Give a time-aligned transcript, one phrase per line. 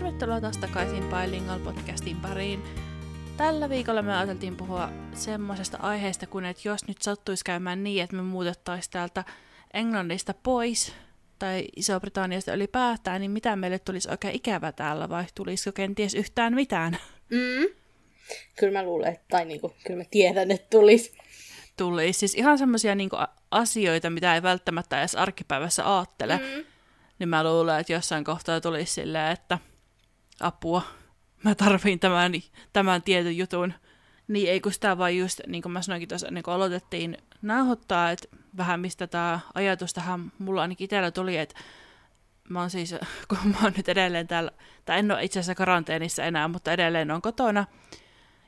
[0.00, 2.62] Tervetuloa taas takaisin Bilingual podcastin pariin.
[3.36, 8.16] Tällä viikolla me ajateltiin puhua semmoisesta aiheesta, kun että jos nyt sattuisi käymään niin, että
[8.16, 9.24] me muutettaisiin täältä
[9.74, 10.94] Englannista pois
[11.38, 16.96] tai Iso-Britanniasta ylipäätään, niin mitä meille tulisi oikein ikävä täällä vai tulisiko kenties yhtään mitään?
[17.30, 17.66] Mm.
[18.58, 21.12] Kyllä mä luulen, että, tai niinku, kyllä mä tiedän, että tulisi.
[21.76, 22.18] Tulisi.
[22.18, 23.16] Siis ihan semmoisia niinku
[23.50, 26.36] asioita, mitä ei välttämättä edes arkipäivässä ajattele.
[26.36, 26.64] Mm.
[27.18, 29.58] Niin mä luulen, että jossain kohtaa tulisi silleen, että
[30.40, 30.82] apua,
[31.44, 32.32] mä tarviin tämän,
[32.72, 33.74] tämän tietyn jutun.
[34.28, 38.10] Niin ei kun sitä vaan just, niin kuin mä sanoinkin tuossa, niin kuin aloitettiin nauhoittaa,
[38.10, 41.60] että vähän mistä tämä ajatus tähän mulla ainakin itsellä tuli, että
[42.48, 42.94] mä oon siis,
[43.28, 44.50] kun mä oon nyt edelleen täällä,
[44.84, 47.66] tai en ole itse asiassa karanteenissa enää, mutta edelleen on kotona,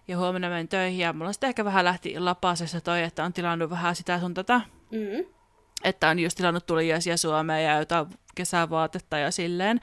[0.09, 3.71] ja huomenna menen töihin, ja mulla sitten ehkä vähän lähti lapasessa toi, että on tilannut
[3.71, 5.25] vähän sitä sun tätä, mm-hmm.
[5.85, 9.81] että on just tilannut tuliaisia Suomeen ja jotain kesävaatetta ja silleen.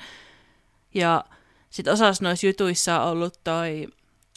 [0.94, 1.26] Ja
[1.70, 3.88] sitten osassa noissa jutuissa on ollut toi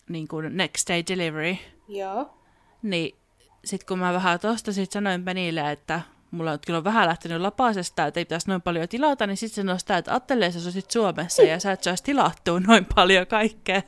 [0.09, 1.57] niin kuin next day delivery.
[1.89, 2.39] Joo.
[2.83, 3.19] Niin
[3.65, 8.07] sitten kun mä vähän tosta sit sanoin Penille, että mulla on kyllä vähän lähtenyt lapasesta,
[8.07, 10.91] että ei pitäisi noin paljon tilata, niin sitten se nostaa, että ajattelee, että sä olisit
[10.91, 13.83] Suomessa ja sä et saisi tilattua noin paljon kaikkea.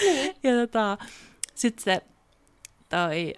[0.00, 0.36] Niin.
[0.42, 0.98] ja tota,
[1.54, 2.02] sitten se
[2.88, 3.34] toi,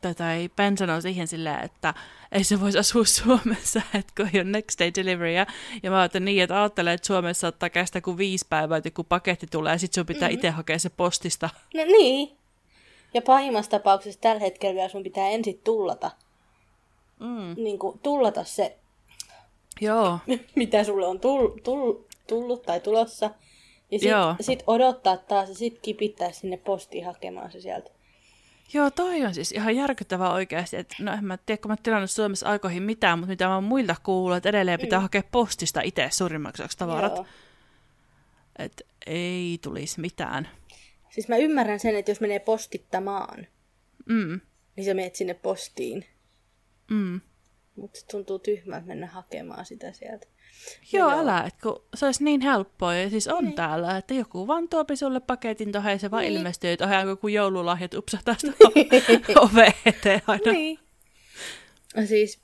[0.00, 1.94] toi Ben sanoi siihen silleen, että
[2.32, 5.32] ei se voisi asua Suomessa, että kun ei ole next day delivery.
[5.82, 9.04] Ja mä ajattelin niin, että ajattelee, että Suomessa saattaa kestää kuin viisi päivää, että kun
[9.04, 10.34] paketti tulee ja sitten sun pitää mm-hmm.
[10.34, 11.50] itse hakea se postista.
[11.74, 12.36] No niin.
[13.14, 16.10] Ja pahimmassa tapauksessa tällä hetkellä vielä sun pitää ensin tullata.
[17.20, 17.62] Mm.
[17.64, 18.76] Niin kuin tullata se,
[19.80, 20.18] Joo.
[20.56, 21.94] mitä sulle on tull, tull,
[22.26, 23.30] tullut tai tulossa.
[23.90, 27.90] Ja sitten sit odottaa taas ja sitten kipittää sinne postiin hakemaan se sieltä.
[28.72, 30.76] Joo, toi on siis ihan järkyttävää oikeasti.
[30.76, 33.64] Että, no en mä tiedä, kun mä tilannut Suomessa aikoihin mitään, mutta mitä mä oon
[33.64, 35.02] muilta kuullut, että edelleen pitää mm.
[35.02, 37.26] hakea postista itse suurimmaksi tavarat.
[38.58, 40.48] Että ei tulisi mitään.
[41.10, 43.46] Siis mä ymmärrän sen, että jos menee postittamaan,
[44.06, 44.40] mm.
[44.76, 46.04] niin sä menet sinne postiin.
[46.90, 47.20] Mm.
[47.76, 50.26] Mutta tuntuu tyhmältä mennä hakemaan sitä sieltä.
[50.92, 53.54] Joo, joo, älä, että kun se olisi niin helppoa, ja siis on niin.
[53.54, 56.32] täällä, että joku vaan tuopi sulle paketin tuohon, ja se vaan niin.
[56.32, 58.54] ilmestyy, että ohjaan joku joululahjat upsahtaa sitä
[59.40, 60.52] ove eteen aina.
[60.52, 60.78] Niin.
[62.04, 62.40] Siis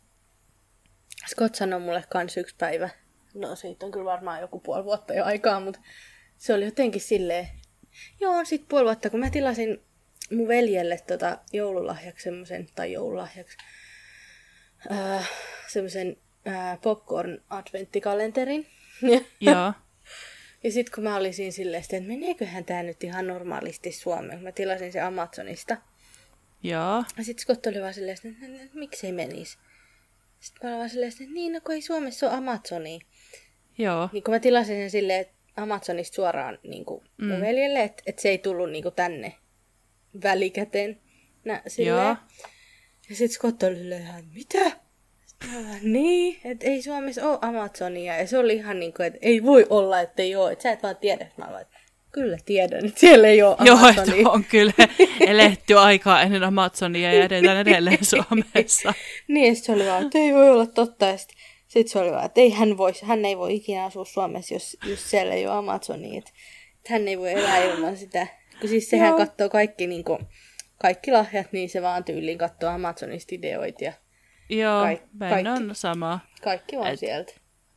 [1.29, 2.89] Scott sanoi mulle kans yksi päivä,
[3.35, 5.81] no siitä on kyllä varmaan joku puoli vuotta jo aikaa, mutta
[6.39, 7.49] se oli jotenkin silleen,
[8.21, 9.81] joo, sit puoli vuotta, kun mä tilasin
[10.33, 13.57] mun veljelle tota joululahjaksi semmoisen, tai joululahjaksi,
[14.93, 15.31] äh,
[15.69, 16.17] semmoisen
[16.49, 18.67] äh, popcorn adventtikalenterin.
[19.41, 19.73] Joo.
[20.65, 24.53] ja sitten kun mä olin siinä silleen, että meneeköhän tämä nyt ihan normaalisti Suomeen, mä
[24.53, 25.77] tilasin se Amazonista.
[26.63, 27.05] Joo.
[27.17, 29.59] Ja sitten Scott oli vaan silleen, että miksei menisi.
[30.41, 33.01] Sitten mä olin vaan silleen, että niin, no kun ei Suomessa ole Amazoni.
[33.79, 34.09] Joo.
[34.13, 37.27] Niin kun mä tilasin sen silleen, että Amazonista suoraan niin kuin mm.
[37.27, 39.35] mun veljelle, että, että se ei tullut niin kuin tänne
[40.23, 41.01] välikäteen.
[41.45, 42.17] Nä, Joo.
[43.09, 44.86] Ja sitten Scott oli silleen, mitä?
[45.83, 48.17] Niin, että ei Suomessa ole Amazonia.
[48.17, 50.53] Ja se oli ihan niin kuin, että ei voi olla, että ei ole.
[50.53, 51.27] Että sä et vaan tiedä.
[51.37, 51.67] Mä olen,
[52.13, 54.17] kyllä tiedän, että siellä ei ole Amazonia.
[54.21, 54.73] Joo, on kyllä
[55.27, 58.95] eletty aikaa ennen Amazonia ja edetään edelleen Suomessa.
[59.29, 61.07] niin, se oli vaan, että ei voi olla totta.
[61.07, 61.37] Ja sitten
[61.69, 64.77] sit se oli vaan, että ei hän, voi, hän ei voi ikinä asua Suomessa, jos,
[64.87, 66.19] jos siellä ei ole Amazonia.
[66.19, 66.31] Että,
[66.77, 68.27] että hän ei voi elää ilman sitä.
[68.61, 69.19] Kun siis sehän Joo.
[69.19, 70.19] katsoo kaikki, niin kuin,
[70.79, 73.93] kaikki lahjat, niin se vaan tyyliin katsoo Amazonista ideoita ja
[74.49, 76.21] Joo, Kaik- Ben on sama.
[76.43, 77.33] Kaikki on Et sieltä.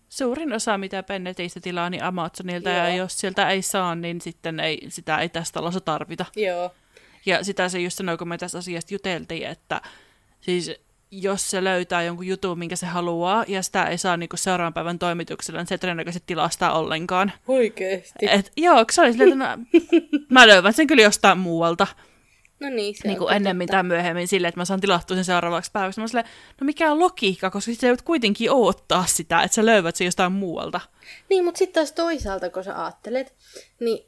[0.09, 2.78] Suurin osa, mitä Bennetistä tilaa, niin Amazonilta, Joo.
[2.80, 6.25] ja jos sieltä ei saa, niin sitten ei, sitä ei tästä talossa tarvita.
[6.35, 6.72] Joo.
[7.25, 9.81] Ja sitä se just sanoi, kun me tästä asiasta juteltiin, että
[10.41, 10.72] siis
[11.12, 15.00] jos se löytää jonkun jutun, minkä se haluaa, ja sitä ei saa niinku seuraavan päivän
[15.00, 17.31] toimituksella, niin se todennäköisesti tilastaa ollenkaan.
[17.47, 18.25] Oikeesti?
[18.30, 19.63] Et, joo, se oli silleen, että no,
[20.30, 21.88] mä löydän sen kyllä jostain muualta.
[22.59, 25.72] No niin, se niin kuin ennemmin tai myöhemmin silleen, että mä saan tilattua sen seuraavaksi
[25.72, 26.02] päiväksi.
[26.02, 26.30] Mä silleen,
[26.62, 30.31] no mikä on logiikka, koska sä joudut kuitenkin odottaa sitä, että sä löydät sen jostain
[30.31, 30.81] muualta.
[31.30, 33.36] Niin, mutta sitten taas toisaalta, kun sä ajattelet,
[33.80, 34.06] niin,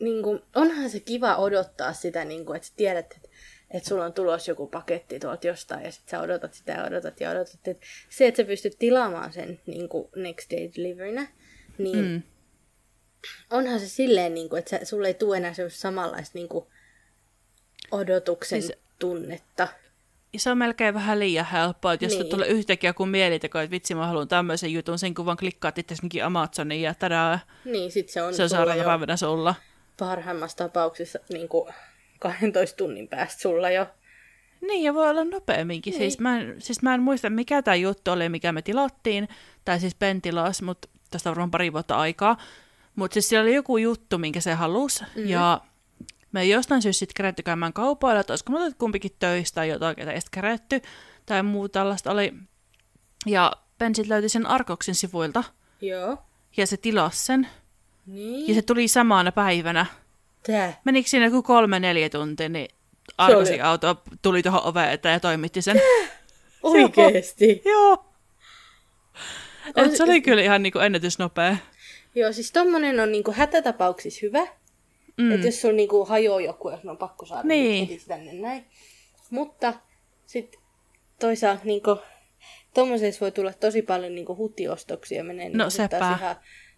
[0.00, 3.28] niin kuin, onhan se kiva odottaa sitä, niin kuin, että sä tiedät, että,
[3.70, 7.20] että sulla on tulos joku paketti tuolta jostain ja sitten sä odotat sitä ja odotat
[7.20, 7.58] ja odotat.
[7.64, 11.26] Että se, että sä pystyt tilaamaan sen niin kuin next day deliverynä,
[11.78, 12.22] niin mm.
[13.50, 16.66] onhan se silleen, niin kuin, että sä, sulle ei tule enää samanlaista niin kuin,
[17.90, 19.68] odotuksen siis, tunnetta.
[20.36, 22.30] Se on melkein vähän liian helppoa, että jos niin.
[22.30, 25.94] tulee yhtäkkiä kun mieliteko, että vitsi mä haluan tämmöisen jutun, sen kun vaan klikkaat itse
[26.24, 27.38] Amazonin ja tadaa.
[27.64, 29.54] Niin, sit se on se on seuraavana päivänä sulla.
[29.98, 31.74] Parhaimmassa tapauksessa niin kuin
[32.18, 33.86] 12 tunnin päästä sulla jo.
[34.60, 35.90] Niin, ja voi olla nopeamminkin.
[35.90, 36.00] Niin.
[36.00, 39.28] Siis, mä en, siis mä en muista, mikä tämä juttu oli, mikä me tilattiin,
[39.64, 42.36] tai siis Ben tilas, mutta tästä on varmaan pari vuotta aikaa.
[42.96, 45.04] Mutta siis siellä oli joku juttu, minkä se halusi.
[45.16, 45.26] Mm.
[45.26, 45.60] Ja
[46.32, 49.96] me ei jostain syystä sitten kerätty käymään kaupoilla, että olisiko me kumpikin töistä tai jotain,
[49.96, 50.82] ketä ei kerätty.
[51.26, 52.32] Tai muuta tällaista oli.
[53.26, 55.44] Ja Ben sitten löyti sen Arkoksen sivuilta.
[55.80, 56.18] Joo.
[56.56, 57.48] Ja se tilasi sen.
[58.06, 58.48] Niin.
[58.48, 59.86] Ja se tuli samana päivänä.
[60.46, 60.80] Tää.
[60.84, 62.68] Menikö siinä joku kolme neljä tuntia, niin
[63.18, 65.80] Arkosin oli- auto tuli tuohon oveen eteen ja toimitti sen.
[66.62, 67.62] Oikeesti.
[67.64, 68.04] Joo.
[69.76, 71.56] Et se oli kyllä ihan niinku ennätysnopea.
[72.14, 74.46] Joo, siis tommonen on niinku hätätapauksissa hyvä.
[75.18, 75.32] Mm.
[75.32, 77.88] Että jos sulla niinku hajoaa joku, jos on pakko saada Niin.
[77.88, 78.66] heti tänne näin.
[79.30, 79.74] Mutta
[80.26, 80.60] sitten
[81.20, 81.96] toisaalta niinku,
[82.74, 85.24] tommosessa voi tulla tosi paljon niinku hutiostoksia.
[85.24, 85.98] Menee niinku sit sepä.
[85.98, 86.36] taas ihan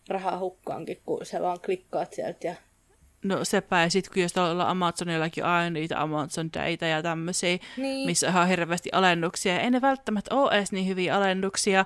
[0.09, 2.47] rahaa hukkaankin, kun sä vaan klikkaat sieltä.
[2.47, 2.55] Ja...
[3.25, 7.59] No sepä, ja sitten kun jos tuolla Amazonillakin on aina niitä Amazon Data ja tämmöisiä,
[7.77, 8.07] Niin.
[8.07, 9.61] missä on ihan hirveästi alennuksia.
[9.61, 11.85] Ei ne välttämättä ole edes niin hyviä alennuksia,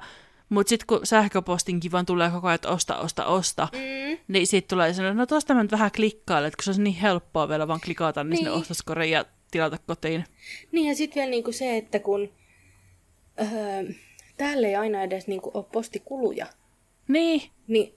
[0.48, 4.18] mutta sitten kun sähköpostinkin vaan tulee koko ajan, että osta, osta, osta, Mm.
[4.28, 6.96] niin siitä tulee sellainen, no tuosta mä nyt vähän klikkailen, että kun se on niin
[6.96, 8.60] helppoa vielä vaan klikata niin sinne Niin.
[8.60, 10.24] ostoskoriin ja tilata kotiin.
[10.72, 12.32] Niin ja sitten vielä niinku se, että kun
[13.40, 13.92] öö,
[14.36, 16.46] täällä ei aina edes niinku ole postikuluja,
[17.08, 17.94] Niin, niin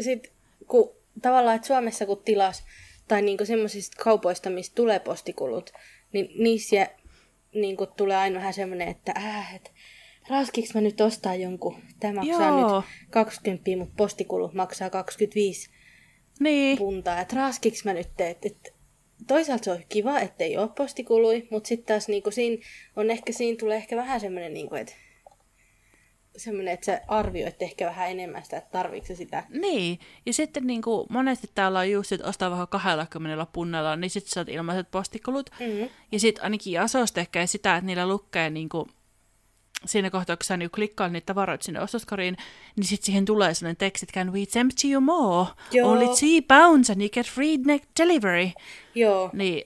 [0.00, 0.32] sit
[0.66, 0.90] kun
[1.22, 2.64] tavallaan, että Suomessa kun tilas,
[3.08, 5.70] tai niinku semmoisista kaupoista, mistä tulee postikulut,
[6.12, 6.88] niin niissä
[7.54, 9.72] niinku tulee aina vähän semmoinen, että äh, et,
[10.28, 12.80] raskiks mä nyt ostaa jonkun, tämä maksaa Joo.
[12.80, 15.70] nyt 20, mutta postikulut maksaa 25
[16.40, 16.78] niin.
[16.78, 18.70] puntaa, että raskiks mä nyt teet, että
[19.26, 22.62] toisaalta se on kiva, ettei ole postikului, mutta sitten taas niinku siinä
[22.96, 24.92] on ehkä, siinä tulee ehkä vähän semmoinen, niinku, että
[26.36, 29.44] semmoinen, että sä arvioit ehkä vähän enemmän sitä, että tarviiko se sitä.
[29.48, 34.10] Niin, ja sitten niin kuin, monesti täällä on just, että ostaa vähän 20 punnella, niin
[34.10, 35.50] sitten saat ilmaiset postikulut.
[35.60, 35.88] Mm.
[36.12, 38.88] Ja sitten ainakin Asos tekee sitä, että niillä lukee niin kuin,
[39.84, 42.36] siinä kohtaa, kun sä niin klikkaat niitä tavaroita sinne ostoskoriin,
[42.76, 45.48] niin sitten siihen tulee sellainen teksti, can we tempt you more?
[45.72, 45.90] Joo.
[45.90, 47.56] Only three pounds and you get free
[47.98, 48.50] delivery.
[48.94, 49.64] Joo, Niin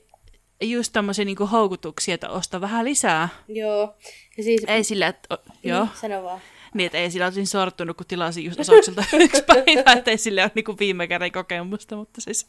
[0.63, 3.29] just tämmöisiä niin houkutuksia, että osta vähän lisää.
[3.49, 3.95] joo.
[4.37, 5.35] Ja siis, Ei sillä, että...
[5.35, 5.85] o- Joo.
[5.85, 6.41] Niin, sano vaan.
[6.75, 10.43] Niin, että ei sillä olisin sortunut, kun tilasin just Asokselta yksi päivä, että ei sille
[10.43, 12.47] ole niin viime kerran kokemusta, mutta siis...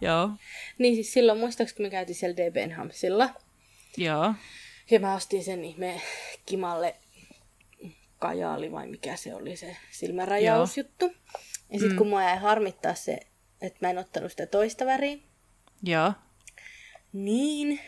[0.00, 0.30] Joo,
[0.78, 3.28] Niin siis silloin, muistaakseni me käytiin siellä DBn Hamsilla.
[3.96, 4.34] joo,
[4.90, 6.00] Ja mä ostin sen ihme
[6.46, 6.96] Kimalle
[8.18, 11.06] kajaali vai mikä se oli se silmärajausjuttu.
[11.72, 11.96] Ja sitten mm.
[11.98, 13.18] kun mua jäi harmittaa se,
[13.60, 15.16] että mä en ottanut sitä toista väriä,
[15.82, 16.12] joo,
[17.12, 17.80] niin,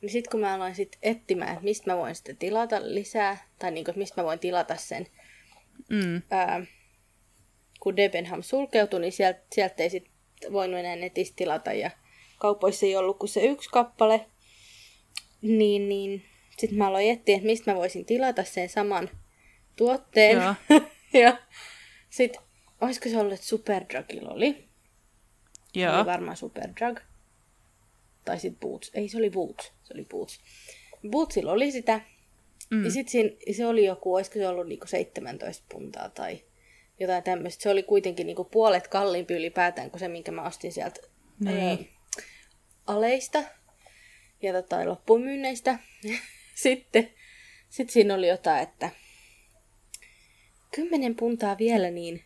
[0.00, 3.70] niin sitten kun mä aloin sit etsimään, että mistä mä voin sitten tilata lisää, tai
[3.70, 5.06] niinku, mistä mä voin tilata sen,
[5.88, 6.66] mm, ää,
[7.80, 10.10] kun Debenham sulkeutui, niin sieltä, sieltä ei sit
[10.52, 11.90] voinut enää netistä tilata, ja
[12.38, 14.26] kaupoissa ei ollut kuin se yksi kappale,
[15.42, 16.22] niin, niin
[16.58, 19.10] sitten mä aloin etsiä, että mistä mä voisin tilata sen saman
[19.76, 20.36] tuotteen.
[20.36, 20.54] Joo.
[21.22, 21.38] ja
[22.10, 22.42] sitten,
[22.80, 24.68] olisiko se ollut, että Superdrugilla oli?
[25.74, 26.98] joo, Oli varmaan Superdrug.
[28.24, 28.90] Tai sitten Boots.
[28.94, 29.72] Ei, se oli Boots.
[29.84, 30.40] Se oli Boots.
[31.10, 32.00] Bootsilla oli sitä.
[32.70, 32.84] Mm.
[32.84, 36.42] Ja sitten se oli joku, olisiko se ollut niinku 17 puntaa tai
[37.00, 37.62] jotain tämmöistä.
[37.62, 41.00] Se oli kuitenkin niinku puolet kalliimpi ylipäätään kuin se, minkä mä ostin sieltä
[41.40, 41.58] Niin.
[41.68, 41.76] ää,
[42.86, 43.42] aleista
[44.42, 45.78] ja tota, loppumyynneistä.
[46.54, 47.10] sitten
[47.68, 48.90] sit siinä oli jotain, että
[50.74, 52.24] 10 puntaa vielä, niin,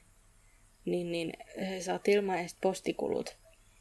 [0.85, 1.33] niin, niin
[1.81, 3.37] saat ilmaiset postikulut.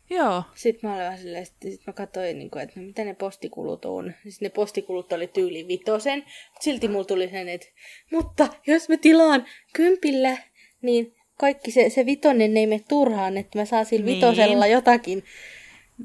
[0.09, 3.03] joo, Sitten mä olin vähän silleen, sit, sit mä katsoin, niin kuin, että no, mitä
[3.03, 4.13] ne postikulut on.
[4.23, 7.67] Siis ne postikulut oli tyyli vitosen, mutta silti mulla tuli sen, että
[8.11, 10.37] mutta jos mä tilaan kympillä,
[10.81, 14.15] niin kaikki se, se vitonen ei mene turhaan, että mä saan sillä Niin.
[14.15, 15.23] vitosella jotakin.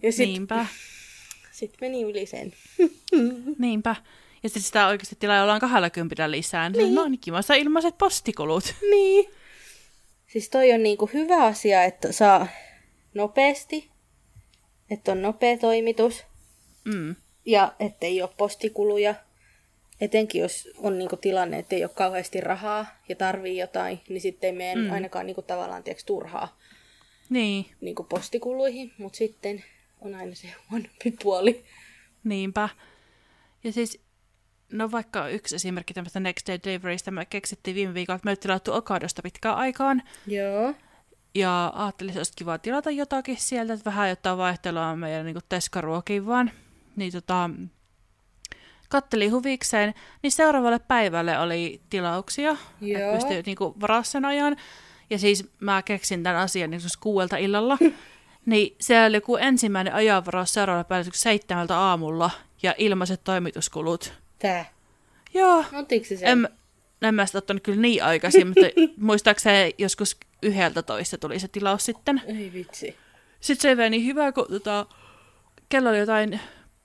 [0.02, 0.66] Ja sitten niinpä,
[1.56, 2.52] sit meni yli sen.
[3.58, 3.96] niinpä.
[4.42, 6.94] Ja sitten sitä oikeasti tilaa jollain 20 lisää, niin, niin.
[6.94, 8.74] no niin kiva, saa ilmaiset postikulut.
[8.90, 9.30] Niin.
[10.26, 12.46] Siis toi on niinku hyvä asia, että saa
[13.14, 13.90] nopeasti,
[14.90, 16.24] että on nopea toimitus.
[16.84, 19.14] Mm, Ja ettei ole postikuluja.
[20.00, 24.48] Etenkin jos on niinku tilanne, että ei ole kauheasti rahaa ja tarvii jotain, niin sitten
[24.48, 24.92] ei mene mm.
[24.92, 26.58] ainakaan niinku tavallaan tiiäks, turhaa
[27.30, 28.92] niin, niinku postikuluihin.
[28.98, 29.64] Mutta sitten
[30.00, 31.64] on aina se huonompi puoli.
[32.24, 32.68] niinpä.
[33.64, 34.00] Ja siis,
[34.72, 38.36] no vaikka yksi esimerkki tämmöistä Next Day Deliverystä, me keksittiin viime viikolla, että me ei
[38.36, 40.02] tilattu Okadosta pitkään aikaan.
[40.26, 40.74] Joo.
[41.34, 46.26] Ja ajattelin, että olisi kiva tilata jotakin sieltä, että vähän jotain vaihtelua meidän niin teskaruokiin
[46.26, 46.50] vaan.
[46.96, 47.50] Niin tota,
[48.88, 53.00] kattelin huvikseen, niin seuraavalle päivälle oli tilauksia, Joo.
[53.00, 54.56] että pystyi niin varaa sen ajan.
[55.10, 57.78] Ja siis mä keksin tämän asian niin kuuelta illalla.
[58.46, 62.30] niin siellä oli joku ensimmäinen ajanvaraus seuraavalle päivälle seitsemältä aamulla
[62.62, 64.12] ja ilmaiset toimituskulut.
[64.38, 64.64] Tää.
[65.34, 66.28] Joo, Ottiinko se sen?
[66.28, 66.48] en,
[67.02, 68.66] en mä sitä ottanut kyllä niin aikaisin, mutta
[69.00, 72.22] muistaakseni joskus yhdeltä toista tuli se tilaus sitten.
[72.26, 72.96] Ei vitsi.
[73.40, 74.86] Sitten se ei niin hyvä, kun tota,
[75.68, 76.40] kello oli jotain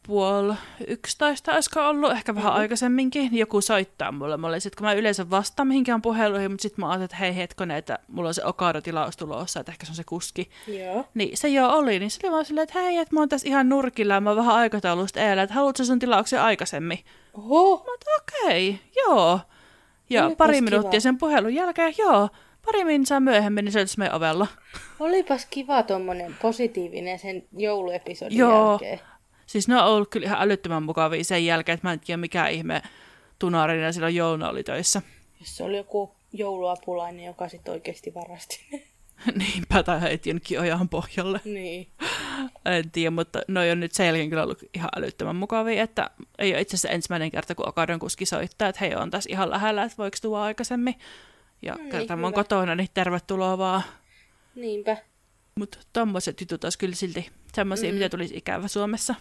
[0.07, 0.53] puoli
[0.87, 2.61] yksitoista, olisiko ollut, ehkä vähän mm-hmm.
[2.61, 4.37] aikaisemminkin, niin joku soittaa mulle.
[4.37, 7.35] Mä olin sit, kun mä yleensä vastaan mihinkään puheluihin, mutta sitten mä ajattelin, että hei
[7.35, 10.49] hetkonen, että mulla on se Okado-tilaus tulossa, että ehkä se on se kuski.
[10.67, 11.05] Joo.
[11.13, 13.47] Niin se jo oli, niin se oli vaan silleen, että hei, että mä oon tässä
[13.47, 16.99] ihan nurkilla ja mä oon vähän aikataulusta eellä, että haluatko sun tilauksen aikaisemmin?
[17.33, 17.85] Oho.
[17.85, 19.39] Mä okei, okay, joo.
[20.09, 20.65] Ja Olipas pari kiva.
[20.65, 22.29] minuuttia sen puhelun jälkeen, joo.
[22.65, 24.47] Pari minuuttia myöhemmin, niin se meidän ovella.
[24.99, 28.69] Olipas kiva tuommoinen positiivinen sen jouluepisodin Joo.
[28.69, 28.99] jälkeen.
[29.51, 32.47] Siis ne on ollut kyllä ihan älyttömän mukavia sen jälkeen, että mä en tiedä mikä
[32.47, 32.81] ihme
[33.39, 35.01] tunarina silloin jouluna oli töissä.
[35.39, 38.67] Jos se oli joku jouluapulainen, joka sitten oikeasti varasti.
[39.35, 41.39] Niinpä, tai heitti jonnekin ojan pohjalle.
[41.45, 41.87] niin.
[42.65, 46.53] En tiedä, mutta noi on nyt sen jälkeen kyllä ollut ihan älyttömän mukavia, että ei
[46.53, 49.83] ole itse asiassa ensimmäinen kerta, kun Akadon kuski soittaa, että hei, on tässä ihan lähellä,
[49.83, 50.95] että voiko tuoda aikaisemmin.
[51.61, 52.43] Ja No niin, kerta mä oon hyvä.
[52.43, 53.81] kotona, niin tervetuloa vaan.
[54.55, 54.97] Niinpä.
[55.55, 57.93] Mutta tommoset jutut olisi kyllä silti semmoisia, mm.
[57.95, 59.15] mitä tulisi ikävä Suomessa.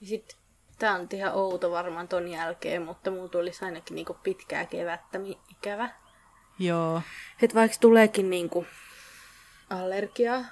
[0.00, 0.36] Ja sit,
[0.78, 5.18] tää on ihan outo varmaan ton jälkeen, mutta mulla tulisi ainakin niinku pitkää kevättä
[5.50, 5.90] ikävä.
[6.58, 7.02] Joo.
[7.42, 8.66] Et vaikka tuleekin niinku
[9.70, 10.44] allergiaa,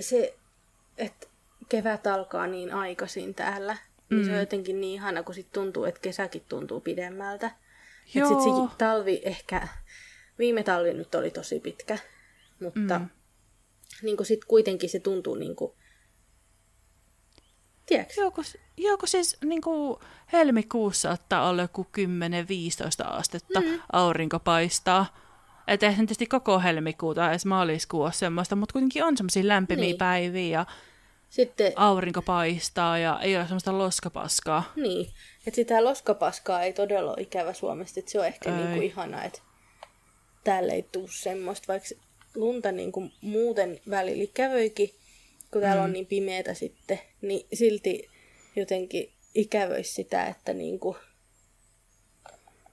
[0.00, 0.34] se,
[0.98, 1.26] että
[1.68, 3.76] kevät alkaa niin aikaisin täällä,
[4.10, 4.24] niin Mm.
[4.26, 7.46] se on jotenkin niin ihana, kun sit tuntuu, että kesäkin tuntuu pidemmältä.
[7.46, 8.28] Et Joo.
[8.28, 8.38] sit
[8.70, 9.68] se talvi ehkä,
[10.38, 11.98] viime talvi nyt oli tosi pitkä,
[12.60, 13.04] mutta Mm.
[13.04, 13.08] mm.
[14.02, 15.76] niin sit kuitenkin se tuntuu niinku,
[17.86, 18.20] tiedätkö?
[18.20, 18.44] Joo, kun,
[18.76, 19.98] joo, kun siis niin kuin
[20.32, 21.86] helmikuussa saattaa olla joku
[23.02, 23.80] 10-15 astetta, mm.
[23.92, 25.22] aurinko paistaa.
[25.68, 29.88] Että eihän tietysti koko helmikuuta edes maaliskuu ole semmoista, mutta kuitenkin on semmoisia lämpimiä niin.
[29.88, 29.98] Niin.
[29.98, 30.66] päiviä ja
[31.30, 34.72] Sitten aurinko paistaa ja ei ole semmoista loskapaskaa.
[34.76, 35.10] Niin,
[35.46, 38.56] että sitä loskapaskaa ei todella ole ikävä Suomesta, että se on ehkä Ei.
[38.56, 39.40] niinku ihana, että
[40.44, 41.88] täällä ei tuu semmoista, vaikka
[42.34, 44.90] lunta niinku muuten välillä kävöikin,
[45.52, 45.84] kun täällä mm.
[45.84, 48.10] on niin pimeätä sitten, niin silti
[48.56, 50.96] jotenkin ikävöisi sitä, että niinku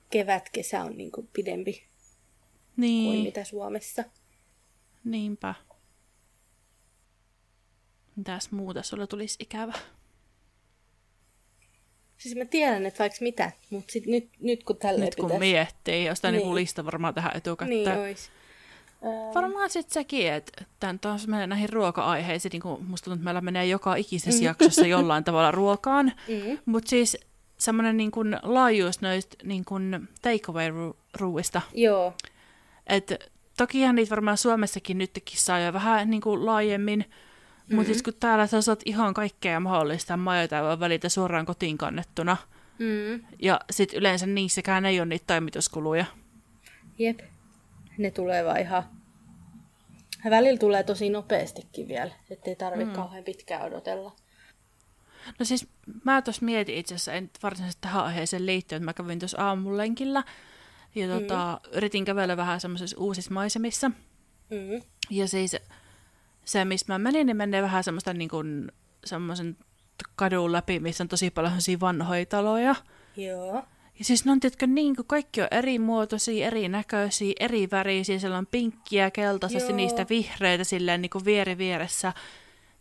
[0.10, 0.96] kevät-kesä on
[1.34, 1.88] pidempi kuin
[2.78, 4.04] Niin, mitä Suomessa.
[5.04, 5.56] niinpä.
[8.16, 9.74] Mitäs muuta sulla tulisi ikävä?
[12.18, 15.40] Siis mä tiedän, että vaikka mitä, mutta sit nyt, nyt kun tälleen Nyt kun pitäisi...
[15.40, 16.44] miettii, jostain niin.
[16.46, 16.56] Niin.
[16.56, 17.84] lista varmaan tähän etukäteen.
[17.84, 18.32] Niin ois.
[19.04, 23.24] Ää, Varmaan sitten sekin, että tämän taas menee näihin ruoka-aiheisiin, niin kuin musta tuntuu, että
[23.24, 23.98] meillä menee joka Mm.
[23.98, 26.06] ikisessä jaksossa jollain tavalla ruokaan.
[26.28, 27.18] mm, Mutta siis
[27.58, 31.62] semmoinen niin kuin laajuus noista niin kuin takeaway-ruuista.
[31.74, 32.14] joo,
[32.88, 33.18] Että
[33.58, 37.00] tokihan niitä varmaan Suomessakin nytkin saa jo vähän niin kuin laajemmin.
[37.00, 37.76] Mm-hmm.
[37.76, 42.38] Mutta siis kun täällä sä saat ihan kaikkea mahdollista majoitaa välitä suoraan kotiin kannettuna.
[42.80, 46.06] mm, Ja sitten yleensä niissäkään ei ole niitä toimituskuluja.
[47.00, 47.20] Jep.
[48.00, 48.84] Ne tulee vaan ihan...
[50.30, 52.96] Välillä tulee tosi nopeastikin vielä, ettei tarvitse mm.
[52.96, 54.16] kauhean pitkään odotella.
[55.40, 55.68] No siis
[56.04, 60.24] mä tuossa mietin itse asiassa, en varsinaisesti tähän aiheeseen liittyen, että mä kävin tuossa aamulenkillä
[60.96, 61.78] ja tota, mm.
[61.78, 63.90] yritin kävellä vähän semmoisissa uusissa maisemissa.
[64.50, 64.82] Mm.
[65.10, 65.56] Ja siis
[66.46, 68.72] se, missä mä menin, niin menee vähän semmoista niin kuin
[69.06, 69.58] semmoisen
[70.16, 72.76] kadun läpi, missä on tosi paljon vanhoja taloja.
[73.18, 73.64] Joo.
[74.00, 78.20] Ja siis ne on, tiedätkö, niin kuin kaikki on eri muotoisia, eri näköisiä, eri värisiä.
[78.20, 79.68] Siellä on pinkkiä, keltaista, Joo.
[79.68, 82.14] sinistä, vihreitä silleen niin kuin vieri vieressä.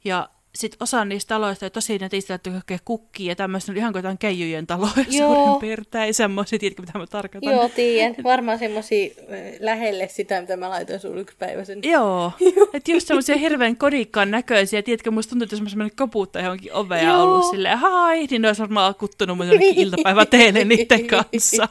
[0.05, 4.01] Ja sitten osa niistä taloista on tosi netistä, että kaikkea kukkia ja tämmöistä, ihan kuin
[4.01, 5.35] jotain keijujen taloja Joo.
[5.35, 6.15] suurin piirtein.
[6.15, 7.53] Semmoisia, tiedätkö, mitä mä tarkoitan?
[7.53, 8.15] Joo, tiedän.
[8.25, 11.79] Varmaan semmosia ö, lähelle sitä, mitä mä laitoin sulle yksi päivä sen.
[11.83, 12.33] Joo,
[12.75, 14.83] että just semmoisia hirveän kodikkaan näköisiä.
[14.83, 17.23] Tiedätkö, musta tuntuu, että jos mä semmoinen johonkin ovea Joo.
[17.23, 21.69] ollut silleen, hai, niin ne olisi varmaan kuttunut mun jonnekin iltapäiväteelle niiden kanssa.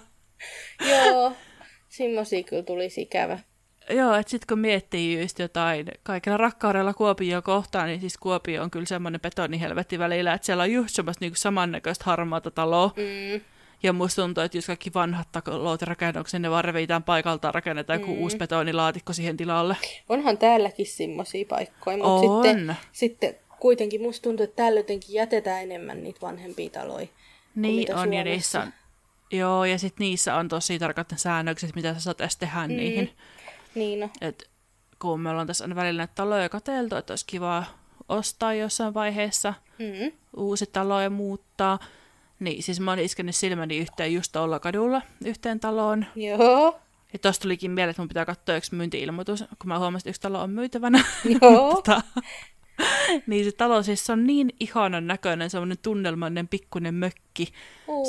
[0.89, 1.34] Joo.
[1.89, 3.39] Semmosia kyllä tulisi ikävä.
[3.89, 8.72] Joo, että sitten kun miettii just jotain kaikella rakkaudella Kuopio kohtaan, niin siis Kuopio on
[8.72, 12.88] kyllä semmoinen betonihelvetti välillä, että siellä on just semmoista niinku samannäköistä harmaata taloa.
[12.88, 13.41] Mm.
[13.84, 18.00] Ja musta tuntuu, että jos kaikki vanhat talot ja rakennukset, ne vaan revitään paikaltaan, rakennetaan
[18.00, 19.77] joku uusi betonilaatikko siihen tilalle.
[20.10, 22.44] Onhan täälläkin semmosia paikkoja, mutta On.
[22.44, 27.08] sitten, sitten kuitenkin musta tuntuu, että täällä jotenkin jätetään enemmän niitä vanhempia taloja.
[27.56, 28.24] Niin on, ja Suomessa.
[28.24, 28.74] niissä on,
[29.32, 32.75] joo, ja sitten niissä on tosi tarkat ne säännökset, mitä sä saat tehdä mm.
[32.75, 33.12] niihin.
[33.77, 34.10] Niin no.
[34.22, 34.50] Et
[35.01, 37.63] kun me ollaan tässä aina välillä näitä taloja katseltu, että olisi kiva
[38.10, 40.12] ostaa jossain vaiheessa Mm.
[40.38, 41.79] uusi talo ja muuttaa,
[42.39, 46.05] niin siis mä oon iskenyt silmäni yhteen just tuolla kadulla yhteen taloon.
[46.15, 46.79] Joo.
[47.13, 50.22] Ja tosta tulikin mieleen, että mun pitää katsoa yksi myynti-ilmoitus, kun mä huomasin, että yksi
[50.22, 51.03] talo on myytävänä.
[51.41, 51.74] Joo.
[51.75, 52.01] tota,
[53.27, 57.53] niin se talo siis se on niin ihanan näköinen, semmoinen tunnelmainen pikkuinen mökki.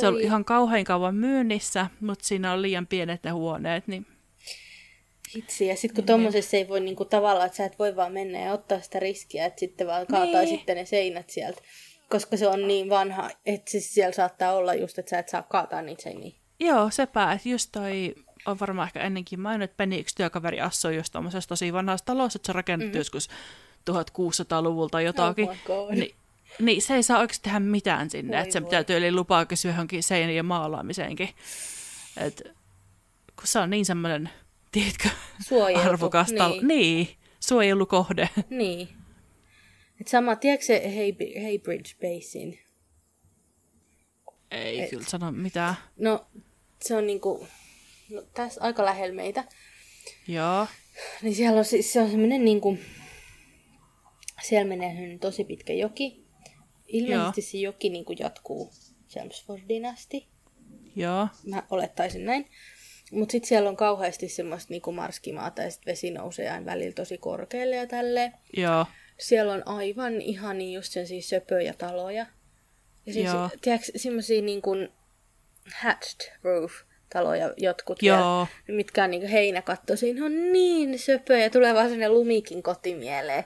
[0.00, 0.22] Se on Oi.
[0.22, 4.06] ihan kauhean kauan myynnissä, mutta siinä on liian pienet ne huoneet, niin
[5.36, 8.38] Hitsi, ja sitten kun tommosessa ei voi niinku tavallaan, että sä et voi vaan mennä
[8.40, 10.48] ja ottaa sitä riskiä, että sitten vaan kaataa Niin.
[10.48, 11.62] sitten ne seinät sieltä.
[12.10, 15.42] Koska se on niin vanha, että siis siellä saattaa olla just, että sä et saa
[15.42, 16.32] kaataa niitä seiniä.
[16.60, 18.14] Joo, sepä, että just toi
[18.46, 22.36] on varmaan ehkä ennenkin maininnut, että Penny yksi työkaveri asui just tommosessa tosi vanhassa talossa,
[22.36, 22.98] että se rakennettu mm.
[23.00, 23.28] joskus
[23.90, 25.48] 1600-luvulta jotakin.
[25.48, 25.94] Oh my God.
[25.94, 26.14] Ni,
[26.60, 28.66] niin se ei saa oikeasti tehdä mitään sinne, Voi että se voi.
[28.66, 31.28] pitää tyyliin lupaa kysyä johonkin seinien maalaamiseenkin.
[32.16, 32.42] Et,
[33.36, 34.30] kun se on niin semmoinen,
[34.72, 35.08] tiedätkö,
[35.48, 35.88] Suojeltu.
[35.88, 36.54] arvokas talo.
[36.54, 36.68] Niin.
[36.68, 37.08] Niin,
[37.40, 38.28] suojelukohde.
[38.50, 38.88] Niin.
[40.00, 42.58] Et sama, tiedätkö se Hay- Haybridge Basin?
[44.50, 44.90] Ei Et.
[44.90, 45.74] kyllä sano mitään.
[45.96, 46.26] No,
[46.82, 47.46] se on niinku,
[48.10, 49.44] no, tässä aika lähellä meitä.
[50.28, 50.66] Joo,
[51.22, 52.78] Niin siellä on siis, se on semmoinen niinku,
[54.42, 56.24] siellä menee tosi pitkä joki.
[56.86, 58.72] Ilmeisesti se joki niinku jatkuu
[59.08, 60.28] Chelmsfordin asti.
[60.96, 62.50] joo, Mä olettaisin näin.
[63.12, 67.18] Mutta sitten siellä on kauheasti semmoista niinku marskimaata ja sit vesi nousee aina välillä tosi
[67.18, 68.32] korkealle ja tälleen.
[68.56, 68.86] joo,
[69.18, 72.26] Siellä on aivan ihania just sen siis söpöjä taloja.
[73.06, 73.50] Ja siis, Joo.
[73.60, 74.88] tiedätkö, semmosia niin kuin
[75.82, 76.72] hatched roof
[77.12, 78.16] taloja jotkut Joo.
[78.66, 79.96] vielä, mitkä on niin heinäkatto.
[79.96, 83.44] Siinä on niin söpöjä, tulee vaan sellainen lumikin koti mieleen.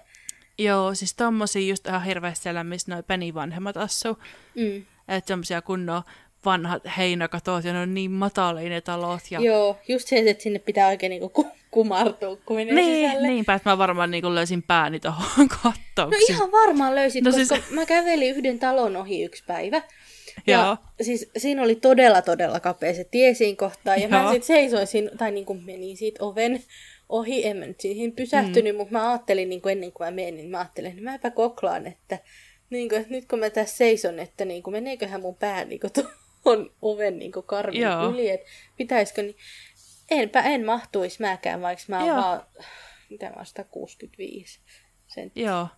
[0.58, 4.18] joo, siis tommosia just ihan hirveästi siellä, missä noi Penny vanhemmat asuu.
[4.54, 4.86] Mm.
[5.08, 6.02] Että semmosia kunnon
[6.44, 9.20] vanhat heinäkatot ja ne on niin matalia ne talot.
[9.30, 9.40] Ja...
[9.40, 13.28] Joo, just se, että sinne pitää oikein niinku ku- kumartua, kun menee Niin, sisälle.
[13.28, 16.10] niinpä, että mä varmaan niin löysin pääni tuohon kattoon.
[16.10, 17.74] No ihan varmaan löysit, No siis- koska siis...
[17.74, 19.82] mä kävelin yhden talon ohi yksi päivä.
[20.46, 20.76] Ja Joo.
[21.02, 23.96] siis siinä oli todella, todella kapea se tie siinä kohtaa.
[23.96, 24.32] Ja mä Joo.
[24.32, 26.62] sitten seisoin siinä, tai niin kuin menin siitä oven
[27.08, 27.46] ohi.
[27.46, 28.78] En mä nyt siihen pysähtynyt, mm.
[28.78, 31.86] mutta mä ajattelin niin kuin ennen kuin mä menin, niin mä ajattelin, että mäpä koklaan,
[31.86, 32.18] että,
[32.70, 35.80] niin kuin, että nyt kun mä tässä seison, että niin kuin, meneeköhän mun pää niin
[35.80, 35.92] kuin
[36.42, 38.10] tuon oven niin karvin Joo.
[38.10, 39.36] yli, että pitäisikö, niin
[40.10, 42.42] enpä en mahtuisi mäkään, vaikka mä oon vaan,
[43.10, 44.60] mitä mä oon 165
[45.06, 45.50] senttiä.
[45.50, 45.68] Joo.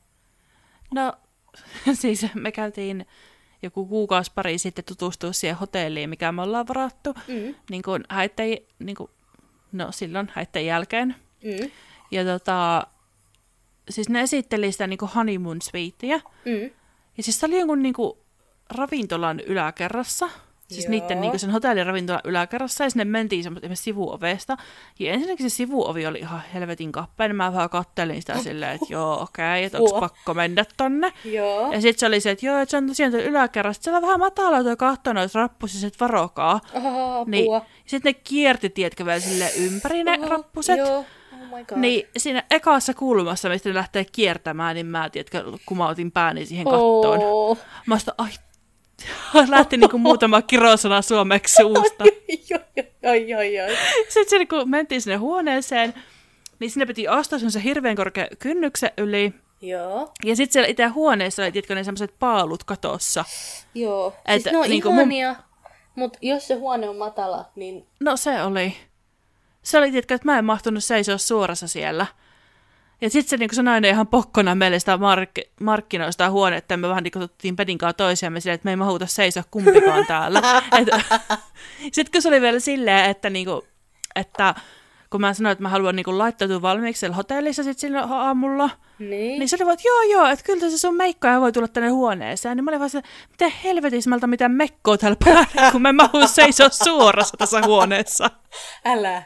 [0.94, 1.12] No,
[2.00, 3.07] siis me käytiin
[3.62, 7.14] joku kuukausi pari sitten tutustua siihen hotelliin, mikä me ollaan varattu.
[7.29, 7.55] Mm.
[7.70, 9.11] Niin kuin häitten, niin kuin,
[9.72, 11.14] no silloin häitten jälkeen.
[11.44, 11.70] Mm.
[12.11, 12.87] Ja tota,
[13.90, 16.20] siis ne esitteli sitä niin kuin honeymoon suitea.
[16.44, 16.70] Mm.
[17.16, 18.18] Ja siis se oli jonkun niin kuin
[18.70, 20.31] ravintolan yläkerrassa.
[20.68, 20.90] Siis Joo.
[20.90, 22.85] niiden niin sen hotellin ravintolan yläkerrassa.
[22.85, 24.57] Ja sinne mentiin semmoista sivuovesta.
[24.98, 27.29] Ja ensinnäkin se sivuovi oli ihan helvetin kappea.
[27.29, 31.12] Niin mä vähän kattelin sitä silleen, että joo, okei, okay, että onko pakko mennä tonne.
[31.24, 31.72] Joo.
[31.72, 33.83] Ja sitten se oli se, että joo, että se on tosiaan tuolla yläkerrassa.
[33.83, 36.61] Siellä on vähän matala tuo katto noita rappusia, että varokaa.
[37.27, 37.46] Niin,
[37.87, 40.79] sitten ne kierti, tiedätkö, vielä sille ympäri ne Oho, rappuset.
[40.79, 40.98] Joo.
[40.98, 41.77] Oh.
[41.77, 47.18] Niin siinä ekassa kulmassa, mistä ne lähtee kiertämään, niin mä, tiedätkö, kumautin pääni siihen kattoon.
[47.22, 47.59] Oh.
[47.87, 48.31] Mä sitä, ai,
[49.48, 52.04] lähti niinku muutama kirosana suomeksi suusta.
[53.11, 53.76] Ai, ai, ai.
[54.09, 55.94] Sitten se, kun mentiin sinne huoneeseen,
[56.59, 59.33] niin sinne piti astua se hirveän korkea kynnyksen yli.
[59.61, 63.24] Joo, Ja sitten siellä itse huoneessa oli, tiedätkö, ne semmoiset paalut katossa.
[63.74, 64.14] joo.
[64.26, 65.35] Et siis ne on niinku mun- ihania,
[65.94, 68.76] mutta jos se huone on matala, niin No se oli.
[69.62, 72.07] Se oli, tiedätkö, että mä en mahtunut seisoa suorassa siellä.
[73.04, 76.88] Ja sitten se, niin se nainen ihan pokkona meille sitä mark- markkinoista huonetta, ja me
[76.88, 80.42] vähän niin tuttiin pedin kanssa toisiamme silleen, että me ei mahuta seisoa kumpikaan täällä.
[81.92, 83.62] sitten kun se oli vielä silleen, että, niin kuin,
[84.16, 84.54] että
[85.10, 89.38] kun mä sanoin, että mä haluan niin laittautua valmiiksi siellä hotellissa sit silloin aamulla, niin.
[89.38, 91.88] niin se oli vaan, että joo joo, että kyllä se sun meikkoja voi tulla tänne
[91.88, 92.56] huoneeseen.
[92.56, 95.96] Niin mä olin vaan se, miten helvetissä mä mitään mekkoa täällä päällä, kun mä en
[95.96, 98.30] mahu seisoa suorassa tässä huoneessa.
[98.84, 99.22] Älä.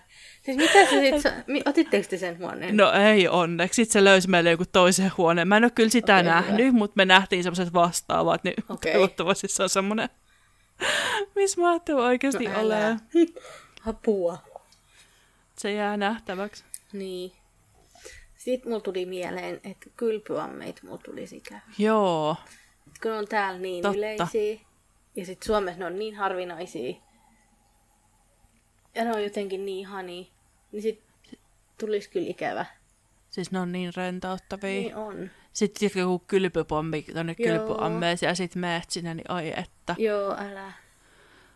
[0.48, 2.76] Siis mitä se sit, otitteko te sen huoneen?
[2.76, 3.76] No ei onneksi.
[3.76, 5.48] Sitten se löysi meille joku toisen huoneen.
[5.48, 8.92] Mä en ole kyllä sitä okay, nähnyt, mutta me nähtiin semmoiset vastaavat, niin okay.
[8.92, 10.08] toivottavasti se on semmoinen,
[11.34, 13.00] missä mahtuu oikeasti No olemaan.
[13.86, 14.38] Apua.
[15.56, 16.64] Se jää nähtäväksi.
[16.92, 17.32] Niin.
[18.36, 21.60] Sitten mulla tuli mieleen, että kylpyammeita mulla tuli ikävä.
[21.78, 22.36] Joo.
[22.86, 23.98] Et kun on täällä niin Totta.
[23.98, 24.60] yleisiä,
[25.16, 26.94] ja sitten Suomessa ne on niin harvinaisia,
[28.94, 30.24] ja ne on jotenkin niin ihania,
[30.72, 31.00] niin sit
[31.80, 32.66] tulisi kyllä ikävä.
[33.30, 34.70] Siis ne on niin rentouttavia.
[34.70, 35.30] Niin on.
[35.52, 37.66] Sitten joku kylpypommi tuonne Joo.
[37.66, 39.94] kylpyammeeseen ja sitten meet sinne, niin ai että.
[39.98, 40.72] Joo, älä.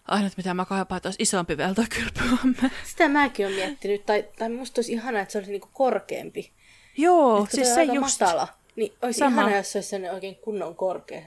[0.09, 2.70] Ainut mitä mä kaipaan, että olisi isompi vielä tuo kylpyamme.
[2.85, 6.53] Sitä mäkin olen miettinyt, tai, tai musta olisi ihanaa, että se olisi niinku korkeampi.
[6.96, 8.20] Joo, siis toi on se just.
[8.20, 8.48] matala.
[8.77, 9.40] Niin olisi Sama.
[9.40, 11.22] ihanaa, jos se olisi oikein kunnon korkea.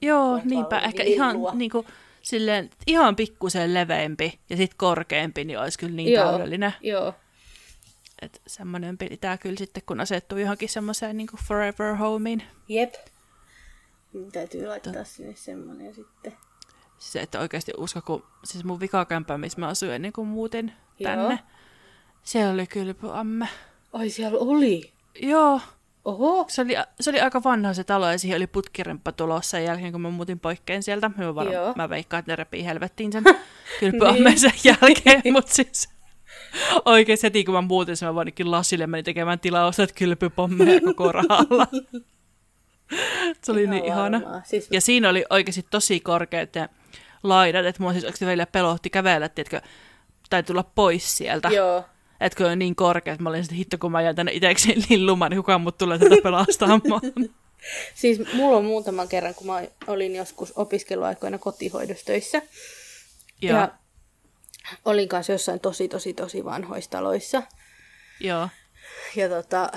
[0.00, 0.78] Joo, niinpä.
[0.78, 1.86] Ehkä ihan, niinku,
[2.26, 6.74] silleen, ihan pikkusen leveämpi ja sitten korkeampi, niin olisi kyllä niin Joo, täydellinen.
[6.80, 7.14] Joo.
[8.22, 12.42] Et semmoinen pitää kyllä sitten, kun asettuu johonkin semmoiseen niin forever homeen.
[12.68, 12.94] Jep.
[14.12, 16.32] Niin Täytyy laittaa sinne semmoinen sitten.
[16.98, 21.34] Siis että oikeasti usko, kun siis mun vikakämpä, missä mä asuin ennen kuin muutin tänne,
[21.34, 21.38] Joo.
[22.22, 23.48] siellä oli kylpyamme.
[23.92, 24.92] Ai siellä oli.
[25.22, 25.60] Joo,
[26.06, 26.44] Oho.
[26.48, 29.92] se oli, se oli aika vanha se talo ja siihen oli putkiremppa tulossa sen jälkeen,
[29.92, 31.10] kun mä muutin poikkeen sieltä.
[31.16, 31.72] Mä, var- Joo.
[31.76, 33.24] mä veikkaan, että ne repii helvettiin sen
[33.80, 35.88] kylpyammeen sen jälkeen, mutta siis
[36.84, 41.66] oikein heti kun mä muutin, mä vaan lasille menin tekemään tilausta, että kylpypommeja koko rahalla.
[43.42, 44.20] se oli niin ihana.
[44.20, 44.42] varmaa.
[44.44, 46.68] Siis, Ja siinä oli oikeasti tosi korkeat ne
[47.22, 49.60] laidat, että mua siis oikeasti välillä pelotti kävellä, tiedätkö,
[50.30, 51.48] tai tulla pois sieltä.
[51.48, 51.84] Joo.
[52.20, 54.74] Että kun on niin korkea, että mä olin sitten hitto, kun mä jään tänne itseksi
[54.90, 56.80] lillumaan, niin kukaan mut tulee tätä pelastamaan.
[57.94, 62.42] Siis mulla on muutaman kerran, kun mä olin joskus opiskeluaikoina kotihoidossa töissä.
[63.42, 63.68] Joo, Ja
[64.84, 67.42] olin kanssa jossain tosi, tosi, tosi vanhoissa taloissa.
[68.20, 68.48] joo,
[69.16, 69.70] Ja tota,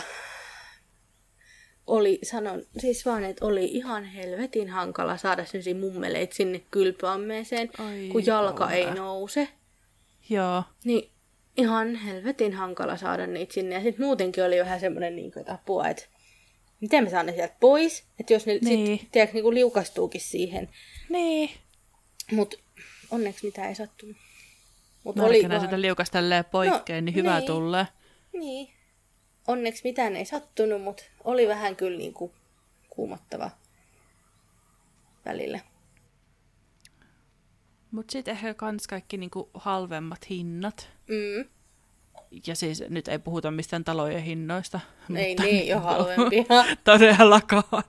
[1.88, 8.10] oli, sanon siis vaan, että oli ihan helvetin hankala saada sellaisia mummeleita sinne kylpyammeeseen, Ai
[8.12, 9.04] kun jalka ei kauhea.
[9.04, 9.48] nouse.
[10.30, 11.12] joo, Niin
[11.58, 13.76] ihan helvetin hankala saada niitä sinne.
[13.76, 16.04] Ja sitten muutenkin oli vähän semmoinen niin kuin, että apua, että
[16.82, 18.04] miten mä saan ne sieltä pois.
[18.20, 18.88] Että jos ne niin.
[18.88, 20.70] Sitten tiedätkö, niin kuin liukastuukin siihen.
[21.10, 21.50] niin.
[22.32, 22.58] Mutta
[23.12, 24.18] onneksi mitä ei sattunut.
[25.04, 27.48] Mutta Mä oli oli sitä liukas tälleen poikkeen, No, niin hyvä niin.
[27.48, 27.86] tulee.
[28.34, 28.74] Niin.
[29.48, 32.32] Onneksi mitään ei sattunut, mutta oli vähän kyllä niin kuin
[32.90, 33.52] kuumottava
[35.26, 35.60] välillä.
[37.92, 40.90] Mutta sitten ehkä kans kaikki niinku halvemmat hinnat.
[41.08, 41.50] Mm.
[42.48, 44.80] Ja siis nyt ei puhuta mistään talojen hinnoista.
[45.16, 46.44] Ei mutta niin jo halvempia.
[46.84, 47.84] Todellakaan.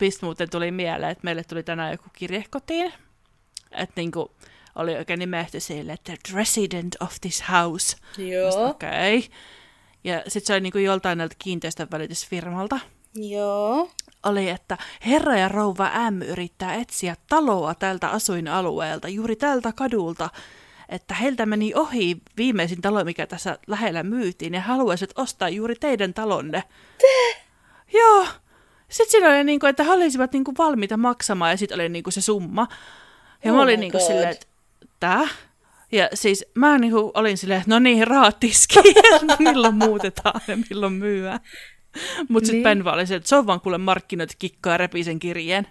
[0.00, 2.92] Mistä muuten tuli mieleen, että meille tuli tänään joku kirje kotiin.
[3.70, 4.30] Että niinku
[4.74, 7.96] oli oikein nimetty sille, että the resident of this house.
[8.18, 8.68] Joo.
[8.68, 9.18] Okei.
[9.18, 9.30] Okay.
[10.04, 12.80] Ja sitten se oli niinku joltain näiltä kiinteistön välitysfirmalta.
[13.14, 13.90] Joo.
[14.26, 20.30] Oli, että herra ja rouva M yrittää etsiä taloa tältä asuinalueelta, juuri tältä kadulta,
[20.88, 26.14] että heiltä meni ohi viimeisin talo, mikä tässä lähellä myytiin, ja haluaisit ostaa juuri teidän
[26.14, 26.62] talonne.
[27.92, 28.26] Joo.
[28.88, 31.88] Sitten siinä oli, niin kuin, että he olisivat niin kuin valmiita maksamaan, ja sitten oli
[31.88, 32.68] niin kuin se summa.
[33.44, 34.46] Ja Oh mä olin niin kuin silleen, että
[35.00, 35.28] tää?
[35.92, 38.94] Ja siis mä niin kuin olin silleen, että no niin, rahat tiskiin,
[39.38, 41.40] milloin muutetaan ja milloin myyään.
[42.28, 42.62] Mutta sitten Niin.
[42.62, 45.66] Ben vaan oli se, että se on vaan kuule markkinointikikka ja repii sen kirjeen.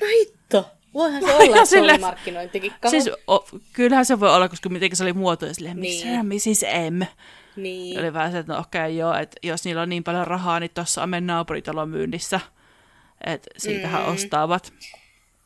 [0.00, 0.70] No hitto.
[0.94, 2.90] Voihan se olla, että se oli silleen- markkinointikikka.
[2.90, 6.28] Siis o, kyllähän se voi olla, koska miten se oli muotoiltu silleen, missä Niin.
[6.28, 6.42] niin.
[6.50, 6.64] Mrs.
[6.90, 7.02] M.
[7.56, 7.98] Niin.
[8.00, 10.60] Oli vähän se, että no okei okay, joo, että jos niillä on niin paljon rahaa,
[10.60, 12.40] niin tuossa on meidän naapuritalon myynnissä.
[13.26, 14.08] Että siitähän Mm.
[14.14, 14.72] ostaavat.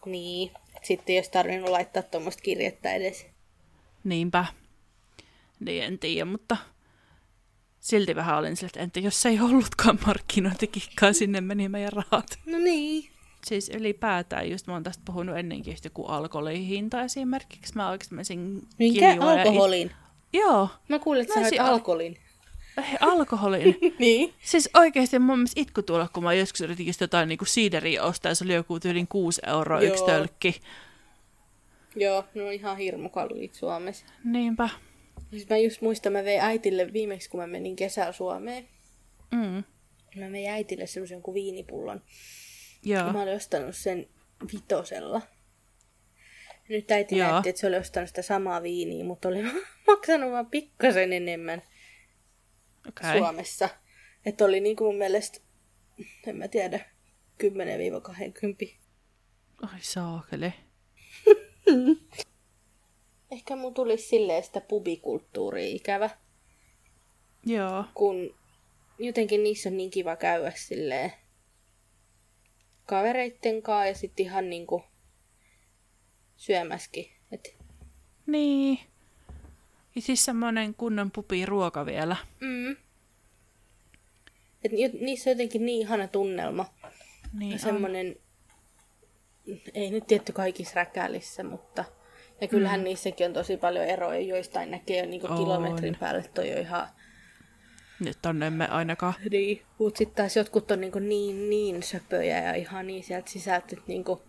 [0.06, 0.50] Niin.
[0.82, 3.26] Sitten olisi tarvinnut laittaa tuommoista kirjettä edes.
[4.04, 4.44] Niinpä.
[5.60, 6.56] Niin en tiedä, mutta
[7.88, 12.26] silti vähän olin sille, että entä jos ei ollutkaan markkinointikikkaa, sinne meni meidän rahat.
[12.46, 13.10] No niin.
[13.46, 17.72] Siis ylipäätään, just mä oon tästä puhunut ennenkin, just joku alkoholihinta esimerkiksi.
[17.76, 19.90] Mä oikeasti menisin Minkä kiljua ja- alkoholin?
[20.32, 22.16] Joo, Mä kuulin, että Mä sä alkoholin.
[22.78, 23.76] eh, alkoholin.
[23.98, 24.34] niin.
[24.42, 28.30] Siis oikeasti mun mielestä itku tuolla, kun mä joskus yritin just jotain niinku siideriä ostaa,
[28.30, 30.06] ja se oli joku tyylin 6 euroa yksi Joo.
[30.06, 30.60] tölkki.
[31.96, 34.06] Joo, ne on ihan hirmukalliit Suomessa.
[34.24, 34.68] Niinpä.
[35.30, 38.68] Siis mä just muistan, mä vein äitille viimeksi, kun mä menin kesällä Suomeen.
[39.30, 39.64] Mm.
[40.16, 42.02] Mä vein äitille semmoisen kuin viinipullon.
[42.84, 43.12] Joo.
[43.12, 44.08] Mä olin ostanut sen
[44.52, 45.22] vitosella.
[46.68, 47.30] Ja nyt äiti Joo.
[47.30, 49.42] näytti, että se oli ostanut sitä samaa viiniä, mutta oli
[49.86, 51.62] maksanut vaan pikkasen enemmän
[52.88, 53.18] okay.
[53.18, 53.68] Suomessa.
[54.26, 55.40] Että oli niinku mun mielestä,
[56.26, 56.80] en mä tiedä,
[57.42, 58.74] 10-20.
[59.62, 60.52] Ai saakeli.
[63.30, 66.10] Ehkä mun tulisi silleen sitä pubikulttuuria ikävä,
[67.46, 67.84] Joo.
[67.94, 68.34] kun
[68.98, 71.12] jotenkin niissä on niin kiva käydä silleen
[72.86, 74.82] kavereitten kanssa ja sitten ihan niinku
[76.36, 77.06] syömäskin.
[77.32, 77.54] Et,
[78.26, 78.78] Niin.
[79.94, 82.16] Ja siis semmonen kunnon pupi ruoka vielä.
[82.40, 82.76] mm.
[84.64, 86.66] Et ni- niissä on jotenkin niin ihana tunnelma.
[87.32, 88.16] Niin Ja semmoinen,
[89.74, 91.84] ei nyt tietty kaikissa räkälissä, mutta
[92.40, 92.84] ja kyllähän mm.
[92.84, 95.38] niissäkin on tosi paljon eroja, joistain näkee jo niinku On.
[95.38, 96.88] kilometrin päälle, toi on ihan
[98.00, 99.14] Nyt tonne emme ainakaan.
[99.30, 99.62] niin.
[99.78, 103.84] Mut sit taas jotkut on niinku niin, niin söpöjä ja ihan niin sieltä sisältä, että
[103.86, 104.22] niinku,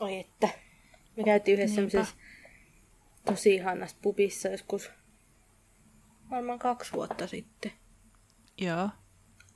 [0.00, 0.48] oi että,
[1.16, 2.16] me käytiin yhdessä semmoisessa
[3.24, 4.90] tosi ihanassa pubissa joskus
[6.30, 7.72] varmaan kaksi vuotta sitten.
[8.58, 8.88] Joo.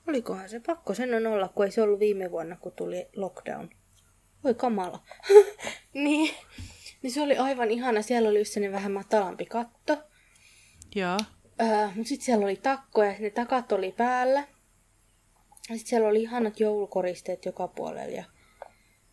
[0.09, 3.71] Olikohan se pakko sen on olla, kun ei se ollut viime vuonna, kun tuli lockdown.
[4.45, 5.03] Voi kamala.
[5.95, 6.35] niin.
[7.03, 8.03] niin se oli aivan ihana.
[8.03, 9.97] Siellä oli just vähän matalampi katto.
[10.95, 11.19] Joo.
[11.61, 14.41] Öö, mutta sitten siellä oli takkoja, ne takat oli päällä.
[15.69, 18.13] Ja sitten siellä oli ihanat joulukoristeet joka puolella.
[18.13, 18.25] Ja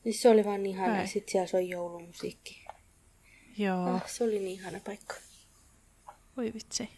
[0.04, 1.00] siis se oli vaan niin ihana.
[1.00, 1.08] Ai.
[1.08, 2.66] Sitten siellä soi joulumusiikki.
[3.58, 3.86] Joo.
[3.86, 5.16] Ah, se oli niin ihana paikka.
[6.38, 6.90] Voi vitsi.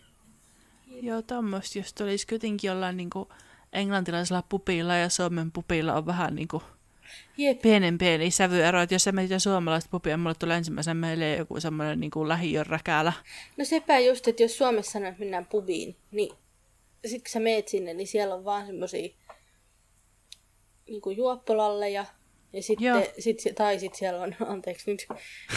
[1.01, 3.29] Joo, tommoista just olisi kuitenkin jollain niinku
[3.73, 6.63] englantilaisella pupilla ja Suomen pupilla on vähän niinku
[7.37, 7.61] Jep.
[7.61, 8.81] pienen pieni sävyero.
[8.81, 13.13] Että jos sä mietit suomalaista pupia, mulle tulee ensimmäisenä meille joku semmoinen niinku lähiön räkäällä.
[13.57, 16.31] No sepä just, että jos Suomessa sanoo, että mennään pubiin, niin
[17.05, 19.09] sit kun sä meet sinne, niin siellä on vaan semmosia
[20.87, 22.05] niinku juoppolalleja.
[22.53, 23.03] Ja sitten, Joo.
[23.19, 25.07] sit, tai sitten siellä on, anteeksi nyt,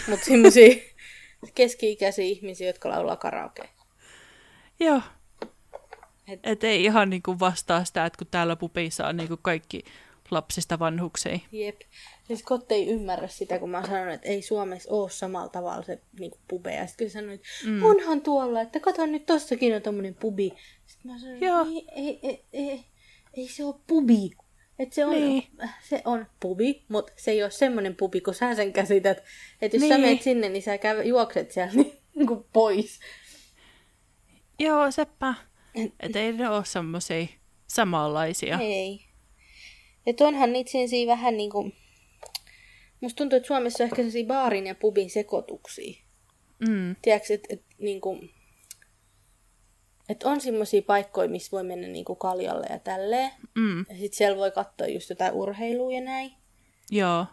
[0.09, 0.75] mutta semmosia
[1.55, 3.62] keski-ikäisiä ihmisiä, jotka laulaa karaoke.
[4.81, 5.01] Joo.
[6.29, 9.85] Et- Et ei ihan niinku vastaa sitä, että kun täällä pupissa on niinku kaikki
[10.33, 11.42] lapsista vanhuksiin.
[11.53, 11.81] Jep.
[12.25, 16.01] Siis Kotte ei ymmärrä sitä, kun mä sanon, että ei Suomessa ole samalla tavalla se
[16.18, 16.75] niinku pube.
[16.75, 17.83] Ja sitten sanoin, että mm.
[17.83, 20.53] onhan tuolla, että kato nyt tossakin on tommonen pubi.
[20.87, 21.66] Sitten mä sanoin, Joo.
[21.66, 22.85] ei, ei, ei, ei,
[23.35, 24.31] ei se ole pubi.
[24.79, 25.47] Et se, on, Niin.
[25.88, 29.25] se on pubi, mutta se ei ole semmoinen pubi, kun sä sen käsität.
[29.62, 29.88] Että jos niin.
[29.92, 30.09] sä Niin.
[30.09, 31.73] menet sinne, niin sä käy, juokset siellä
[32.16, 33.01] niin kuin pois.
[34.59, 35.35] Joo, seppä.
[36.01, 37.27] Et ei ne ole semmosia
[37.66, 38.59] samanlaisia.
[38.59, 39.12] Ei.
[40.07, 41.75] Että onhan niitä sellaisia vähän niin kuin...
[43.01, 46.03] Musta tuntuu, että Suomessa on ehkä sellaisia baarin ja pubin sekoituksia.
[46.69, 46.97] Mm.
[47.03, 48.21] Tiedätkö, että et, niinku,
[50.09, 53.31] et on semmoisia paikkoja, missä voi mennä niinku kaljalle ja tälleen.
[53.55, 53.79] Mm.
[53.88, 56.33] Ja sit siellä voi katsoa just jotain urheilua ja näin.
[56.91, 57.27] Joo.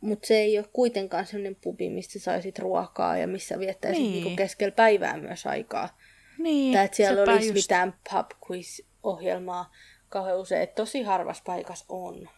[0.00, 4.12] Mutta se ei ole kuitenkaan semmoinen pubi, mistä sä saisit ruokaa ja missä viettäisit Niin.
[4.12, 5.98] niinku keskellä päivää myös aikaa.
[6.38, 7.54] Niin, Tai että siellä olisi just.
[7.54, 9.72] mitään pub quiz ohjelmaa
[10.14, 10.62] kauhean usein.
[10.62, 12.28] Et tosi harvas paikas on.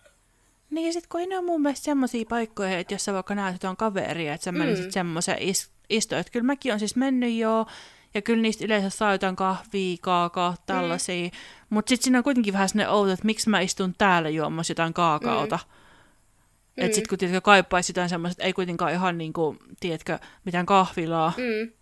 [0.70, 3.54] Niin, sit kun ei ne ole mun mielestä semmosia paikkoja, että jos sä vaikka näet
[3.54, 4.90] jotain kaveria, että sä menisit Mm.
[4.90, 6.20] semmoiseen is- istoon.
[6.20, 7.66] Että kyllä mäkin on siis mennyt jo,
[8.14, 11.24] ja kyllä niistä yleensä saa jotain kahvia, kaakaa, tällaisia.
[11.24, 11.30] Mm.
[11.70, 14.92] Mutta sitten siinä on kuitenkin vähän sellainen outo, että miksi mä istun täällä juomassa jotain
[14.94, 15.58] kaakaota.
[15.66, 16.84] Mm.
[16.84, 21.42] Että sitten kun tiedätkö, kaipaisi jotain semmoista, ei kuitenkaan ihan niinku, tiedätkö, mitään kahvilaa, mm.
[21.42, 21.72] Mm.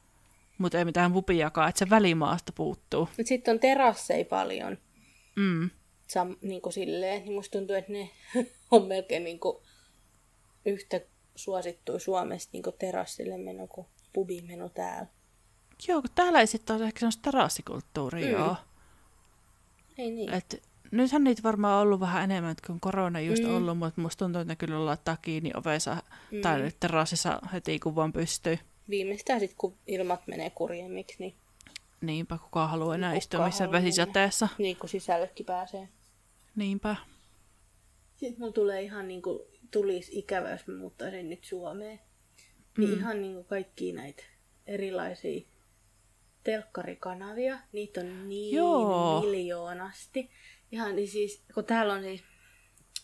[0.58, 3.00] mutta ei mitään pupiakaan, että se välimaasta puuttuu.
[3.00, 4.78] Mutta sitten on terasseja paljon.
[5.36, 5.70] Mm.
[6.06, 8.10] Sam, niin kuin silleen, niin musta tuntuu, että ne
[8.70, 9.56] on melkein niin kuin
[10.66, 11.00] yhtä
[11.36, 15.06] suosittu Suomesta niin kuin terassille meno kuin pubiin meno täällä.
[15.88, 18.32] Joo, kun täällä ei sitten ole ehkä semmoista terassikulttuuria, Mm.
[18.32, 18.56] joo.
[19.98, 20.32] Ei niin.
[20.34, 23.56] Et nythän niitä varmaan ollut vähän enemmän, kun korona just Mm.
[23.56, 25.96] ollut, mutta musta tuntuu, että ne kyllä laittaa kiinni oveensa
[26.30, 26.40] mm.
[26.40, 28.58] tai terassissa heti kun vaan pystyy.
[28.90, 31.34] Viimeistään sitten, kun ilmat menee kurjemmiksi, niin,
[32.06, 34.48] Niinpä, kukaan haluaa enää Kuka istua missään vesisateessa.
[34.58, 35.88] niin kuin sisällekin pääsee.
[36.56, 36.96] Niinpä.
[38.16, 39.38] Sitten mulla tulee ihan niin kuin
[39.70, 42.00] tulisi ikävä, jos mä muuttaisin nyt Suomeen.
[42.78, 42.98] Niin Mm.
[42.98, 44.22] ihan niin kuin kaikki näitä
[44.66, 45.40] erilaisia
[46.44, 47.58] telkkarikanavia.
[47.72, 49.20] Niitä on niin Joo.
[49.20, 50.30] miljoonasti.
[50.72, 52.22] Ihan niin siis, kun täällä on siis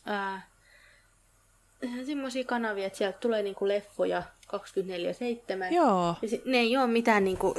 [0.06, 0.50] ää,
[2.06, 4.22] semmoisia kanavia, että sieltä tulee niinku leffoja
[5.70, 5.74] 24-7.
[5.74, 6.14] Joo.
[6.22, 7.54] Ja sit, ne ei ole mitään niinku,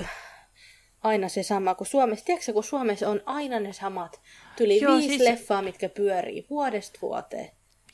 [1.03, 2.25] aina se sama kuin Suomessa.
[2.25, 4.21] Tiedätkö, kun Suomessa on aina ne samat.
[4.57, 7.49] Tuli Joo, viisi siis- leffaa, mitkä pyörii vuodesta vuoteen.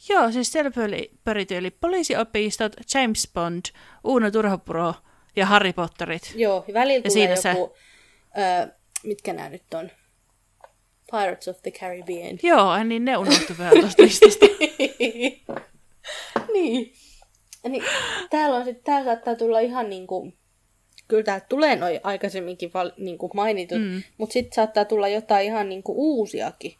[0.09, 3.61] Joo, siis siellä pyöri, pyöri tyyli poliisiopistot, James Bond,
[4.03, 4.93] Uno Turhapuro
[5.35, 6.33] ja Harry Potterit.
[6.35, 7.75] Joo, välillä Ja tulee siinä joku,
[8.37, 8.67] ö,
[9.03, 9.89] mitkä nämä nyt on?
[11.11, 12.37] Pirates of the Caribbean.
[12.43, 14.45] Joo, niin ne unohtu vielä tuosta listasta.
[16.53, 16.93] niin.
[17.69, 17.83] niin.
[18.29, 20.33] Täällä, on sit, täällä saattaa tulla ihan niinku,
[21.07, 23.83] kyllä täältä tulee noin aikaisemminkin val, niinku mainitut, mm.
[23.87, 24.03] Mm.
[24.17, 26.75] mutta sitten saattaa tulla jotain ihan niinku uusiakin.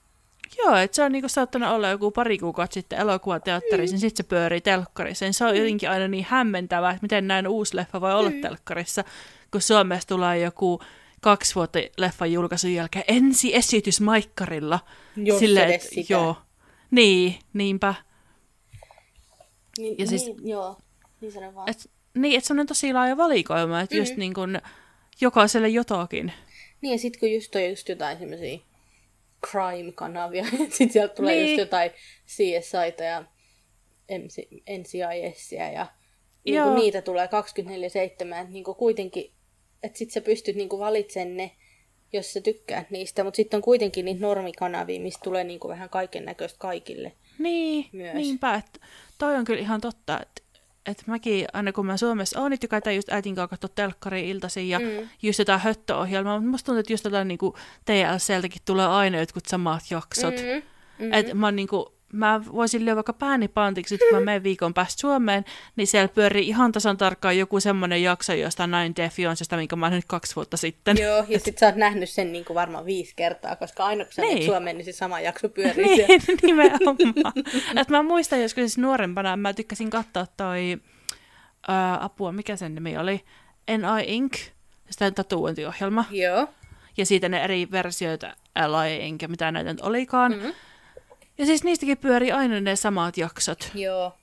[0.58, 4.30] Joo, että se on niinku saattanut olla joku pari kuukautta sitten elokuvateatterissa, niin sitten se
[4.30, 5.26] pyörii telkkarissa.
[5.26, 9.04] Niin se on jotenkin aina niin hämmentävää, että miten näin uusi leffa voi olla telkkarissa,
[9.52, 10.80] kun Suomessa tulee joku
[11.22, 14.80] kaksi vuotta leffan julkaisun jälkeen ensi esitys Maikkarilla.
[15.16, 16.14] Jos edes et- sitä.
[16.14, 16.36] Joo.
[16.92, 17.94] Niin, niinpä.
[19.78, 20.78] Niin, Ja siis- niin, joo,
[21.22, 21.70] niin sano vaan.
[21.70, 21.90] Et,
[22.22, 24.00] niin, että se on tosi laaja valikoima, että mm.
[24.00, 24.62] just niin kuin
[25.22, 26.34] jokaiselle jotakin.
[26.82, 28.60] Niin ja sitten kun just on just jotain semmoisia
[29.48, 31.48] crime-kanavia, sitten sieltä tulee niin.
[31.48, 31.92] Just jotain
[32.28, 33.24] CSIta ja
[34.10, 34.38] MC,
[34.80, 35.88] NCISia ja
[36.46, 37.30] niin kuin niitä tulee 24-7,
[38.10, 39.32] että niin kuin kuitenkin,
[39.84, 41.52] että sit sä pystyt niin kuin valitsemaan ne,
[42.14, 45.90] jos sä tykkäät niistä, mutta sitten on kuitenkin niitä normikanavia, mistä tulee niin kuin vähän
[45.90, 47.12] kaiken näköistä kaikille.
[47.40, 48.14] Niin, Myös.
[48.14, 48.56] niinpä.
[48.56, 50.42] Että toi on kyllä ihan totta, että
[50.88, 54.70] et mäkin, aina kun mä Suomessa oon, niin tykätään just äitin kanssa katsoa telkkaria iltaisin
[54.70, 55.10] ja Mm.
[55.22, 59.84] just jotain höttöohjelmaa, mutta musta tuntuu, että just jotain niinku TLCltäkin tulee aina jotkut samat
[59.92, 60.36] jaksot.
[60.36, 60.42] Mm.
[60.46, 61.06] Mm-hmm.
[61.06, 61.14] Mm.
[61.14, 64.74] Et mä oon niinku mä voisin lyödä vaikka pääni pantiksi, että kun mä menen viikon
[64.74, 69.58] päästä Suomeen, niin siellä pyörii ihan tasan tarkkaan joku semmoinen jakso jostain Nine Day Fiancesta,
[69.58, 70.98] minkä mä oon nyt kaksi vuotta sitten.
[70.98, 74.14] Joo, ja sit sä oot nähnyt sen niin kuin varmaan viisi kertaa, koska aina kun
[74.14, 74.46] sä niin.
[74.46, 76.08] Suomeen, niin se sama jakso pyörii siellä.
[76.08, 77.34] niin, nimenomaan.
[77.82, 80.78] Et mä muistan joskus siis nuorempana, mä tykkäsin katsoa toi,
[81.68, 83.24] ää, apua, mikä sen nimi oli,
[83.72, 84.16] N.I.
[84.16, 84.38] Inc.,
[84.90, 86.06] sitä tatuointiohjelma.
[86.12, 86.48] Joo.
[86.98, 88.28] Ja siitä ne eri versioita,
[88.68, 89.08] L.I.
[89.08, 89.28] Inc.
[89.28, 90.32] mitä näitä nyt olikaan.
[90.32, 90.54] Mm.
[91.38, 93.72] Ja siis niistäkin pyörii aina ne samat jaksot.
[93.74, 94.14] Joo.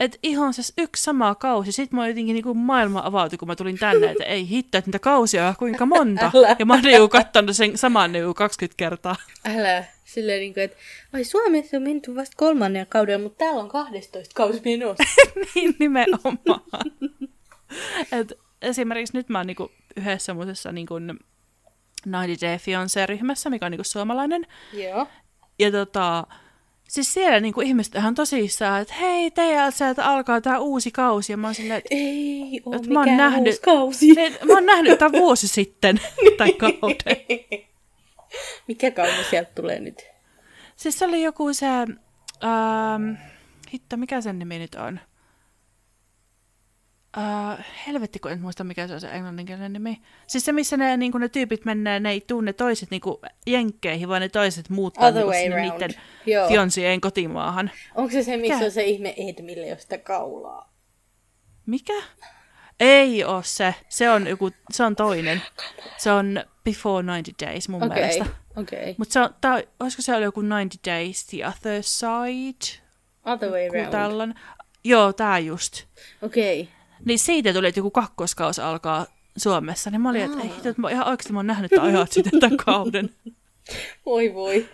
[0.00, 1.72] Et ihan se yksi sama kausi.
[1.72, 4.98] Sitten mä jotenkin niinku maailma avautui, kun mä tulin tänne, että ei hitto, että niitä
[4.98, 6.30] kausia on kuinka monta.
[6.34, 6.56] Älä.
[6.58, 9.16] Ja mä oon niinku kattonut sen saman niinku 20 kertaa.
[9.44, 9.84] Älä.
[10.04, 10.76] Silleen niin kuin, että
[11.12, 15.04] ai Suomessa on menty vasta kolmannen kaudella, mutta täällä on 12 kausi menossa.
[15.54, 16.90] niin nimenomaan.
[18.12, 23.84] Et esimerkiksi nyt mä oon niinku yhdessä semmoisessa niinku 90 Day Fiancé-ryhmässä, mikä on niinku
[23.84, 24.46] suomalainen.
[24.72, 25.06] Joo.
[25.58, 26.26] Ja tota,
[26.94, 31.32] siis siellä niinku ihmiset ihan tosissaan, että hei, teiltä alkaa tää uusi kausi.
[31.32, 34.20] Ja mä oon silleen, että Ei oo Et mä oon mikään nähnyt- uusi kausi.
[34.20, 36.00] Et mä oon nähnyt tämän vuosi sitten,
[36.38, 37.16] tai kauden.
[38.68, 40.02] Mikä kausi sieltä tulee nyt?
[40.76, 43.14] Siis se oli joku se, ähm,
[43.74, 45.00] hitto, mikä sen nimi nyt on?
[47.18, 50.00] Äh, helvetti, kun en muista mikä se on se englanninkielinen nimi.
[50.26, 53.00] Siis se, missä ne, niin ne tyypit menee, ne ei tuu ne toiset niin
[53.46, 55.70] jenkkeihin, vaan ne toiset muuttaa Other niin round.
[55.70, 55.90] niiden
[56.26, 56.48] Joo.
[56.48, 57.70] fiansien kotimaahan.
[57.94, 58.64] Onko se se, missä Mikä?
[58.64, 60.72] on se ihme Ed, millä ei ole sitä kaulaa?
[61.66, 62.02] Mikä?
[62.80, 63.74] Ei oo se.
[63.88, 65.42] Se on, joku, se on toinen.
[65.96, 68.26] Se on Before 90 Days mun Okei, mielestä.
[68.56, 68.94] okei.
[68.98, 72.82] Mutta se on, tää, olisiko se ollut joku 90 Days The Other Side?
[73.24, 73.90] Other way round.
[73.90, 74.40] tällainen.
[74.84, 75.84] Joo, tää just.
[76.22, 76.68] Okei.
[77.04, 79.90] Niin siitä tuli, että joku kakkoskaus alkaa Suomessa.
[79.90, 82.40] Niin mä olin, että ei että mä ihan oikeasti mä oon nähnyt tämän ajat sitten
[82.40, 83.10] tämän kauden.
[84.06, 84.68] Voi voi.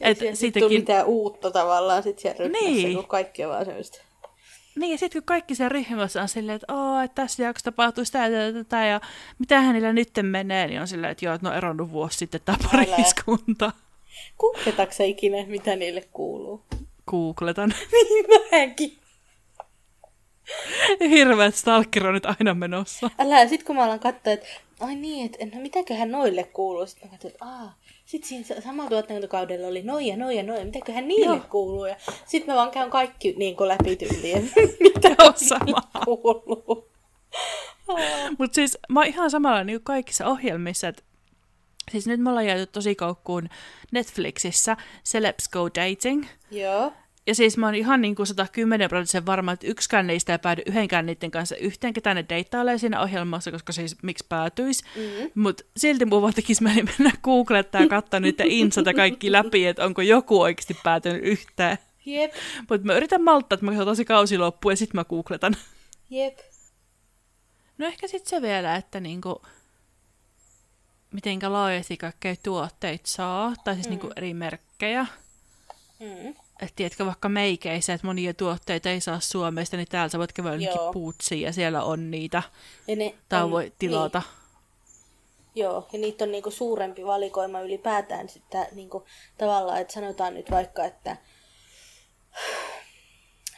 [0.00, 2.96] Et siitäkin- ole mitään uutta tavallaan sit siellä ryhmässä, Niin.
[2.96, 4.02] kun kaikki on vaan semmoista.
[4.76, 8.04] Niin, ja sitten kun kaikki siellä ryhmässä on silleen, että, Oo, että tässä jaksossa tapahtuu
[8.04, 9.00] sitä ja tätä, ja
[9.38, 12.40] mitähän niillä nyt menee, niin on silleen, että joo, että ne on eronnut vuosi sitten
[12.44, 13.72] tämä pariskunta.
[14.38, 16.62] Googletatko sä ikinä, mitä niille kuuluu?
[17.06, 17.74] Googletan.
[17.92, 18.98] Niin mäkin.
[21.10, 23.10] Hirveät stalkeroinnit aina menossa.
[23.18, 24.46] Älä, sit kun mä alan katsoa, että
[24.80, 26.86] ai niin, että no mitäköhän noille kuuluu.
[26.86, 27.74] Sitten mä katsoin, että aah,
[28.06, 31.44] sit siinä sa- samalla tuotantokaudella oli noja, noja, noja, mitäköhän niille Joo.
[31.50, 31.86] kuuluu.
[31.86, 35.82] Ja sit mä vaan käyn kaikki niin kuin läpi tyyliin, mitä Joo, sama.
[36.04, 36.88] kuuluu.
[38.38, 41.02] Mutta siis mä oon ihan samalla niin kuin kaikissa ohjelmissa, että
[41.90, 43.48] siis nyt me ollaan jääty tosi koukkuun
[43.92, 46.24] Netflixissä Celebs Go Dating.
[46.50, 46.92] Joo.
[47.28, 50.62] Ja siis mä oon ihan niin kuin 110 prosenttisen varma, että yksikään niistä ei päädy
[50.66, 54.84] yhdenkään niiden kanssa yhteen, ketä ne deittailee siinä ohjelmassa, koska siis miksi päätyisi.
[54.96, 55.42] Mm.
[55.42, 59.66] Mutta silti mun vaan tekisi mieli mennä googlettaa ja katsoa niiden insat ja kaikki läpi,
[59.66, 61.78] että onko joku oikeasti päätynyt yhteen.
[62.04, 62.32] Jep,
[62.70, 65.56] Mutta mä yritän malttaa, että mä katson tosi kausi loppuun ja sitten mä googletan.
[66.10, 66.38] jep.
[67.78, 69.42] No ehkä sitten se vielä, että niinku,
[71.12, 73.90] mitenkä laajasti kaikkea tuotteita saa, tai siis mm.
[73.90, 75.06] niinku eri merkkejä.
[76.00, 76.34] Mm.
[76.62, 80.50] Että tiedätkö vaikka meikeissä, että monia tuotteita ei saa Suomesta, niin täällä sä voit käydä
[80.92, 82.42] puutsiin ja siellä on niitä.
[82.88, 84.22] Ja ne Tai on- voi tilata.
[85.54, 89.04] Niin, joo, ja niitä on niinku suurempi valikoima ylipäätään sitten niinku,
[89.38, 91.16] tavallaan, että sanotaan nyt vaikka, että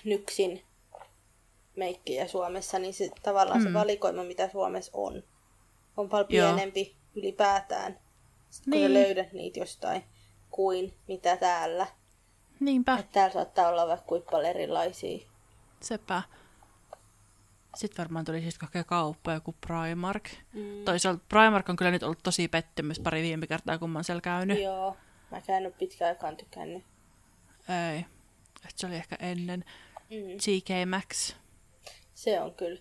[0.04, 0.62] nyksin
[1.76, 3.66] meikkejä Suomessa, niin se, tavallaan mm.
[3.66, 5.22] se valikoima, mitä Suomessa on,
[5.96, 6.52] on paljon Joo.
[6.54, 7.98] pienempi ylipäätään,
[8.50, 8.88] sit kun Niin.
[8.88, 10.04] sä löydät niitä jostain,
[10.50, 11.86] kuin mitä täällä.
[12.60, 15.26] Niinpä, Että täällä saattaa olla vaikka kuinka paljon erilaisia.
[15.80, 16.22] sepä.
[17.76, 20.28] Sitten varmaan tuli siis kaikkea kauppa, joku Primark.
[20.52, 20.84] Mm.
[20.84, 24.20] Toisaalta Primark on kyllä nyt ollut tosi pettymys pari viime kertaa, kun mä oon siellä
[24.20, 24.62] käynyt.
[24.62, 24.96] Joo,
[25.30, 26.84] mä en ole pitkään aikaan tykännyt.
[27.92, 27.98] Ei.
[28.68, 29.64] Et se oli ehkä ennen.
[30.10, 30.36] Mm.
[30.38, 31.34] TK Maxx.
[32.14, 32.80] Se on kyllä.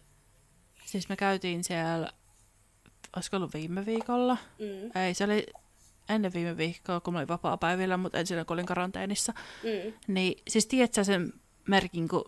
[0.85, 2.11] Siis me käytiin siellä,
[3.15, 4.37] olisiko ollut viime viikolla?
[4.59, 5.01] Mm.
[5.01, 5.45] Ei, se oli
[6.09, 9.33] ennen viime viikkoa, kun mä olin vapaa-päivillä, mutta ensin kun olin karanteenissa.
[9.63, 9.93] Mm.
[10.07, 11.33] Niin, siis tiedät sä sen
[11.67, 12.25] merkin, kun,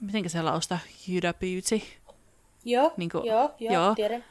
[0.00, 1.86] mitenkä se lausta, Huda Beauty?
[2.64, 3.94] Joo, Niinku- joo, joo, joo.
[3.94, 4.24] tiedän.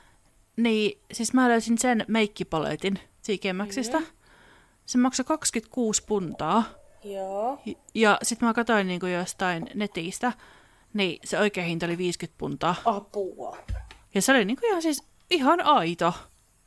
[0.58, 3.00] Niin, siis mä löysin sen meikkipaletin
[3.54, 4.00] Maxxista.
[4.00, 4.16] Mm-hmm.
[4.86, 6.64] Se maksoi 26 puntaa.
[7.04, 7.62] Joo.
[7.94, 10.34] Ja sitten mä katsoin niinku jostain netistä,
[10.94, 12.76] niin se oikea hinta oli 50 puntaa.
[12.86, 13.58] Apua.
[14.14, 16.14] Ja se oli niinku ihan siis ihan aito.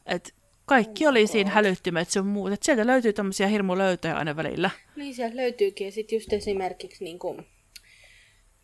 [0.06, 0.34] Et
[0.72, 2.52] kaikki oli siinä hälyttimet sun muut.
[2.52, 4.70] Et sieltä löytyy tämmöisiä hirmu löytöjä aina välillä.
[4.96, 5.84] Niin sieltä löytyykin.
[5.84, 7.46] Ja sitten just esimerkiksi niin kuin,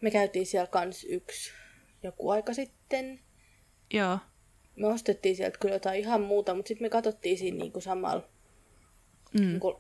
[0.00, 1.52] me käytiin siellä kans yksi
[2.02, 3.20] joku aika sitten.
[3.92, 4.18] Joo.
[4.76, 8.28] Me ostettiin sieltä kyllä jotain ihan muuta, mutta sitten me katsottiin siinä niin samalla
[9.34, 9.40] Mm.
[9.46, 9.76] niin kuin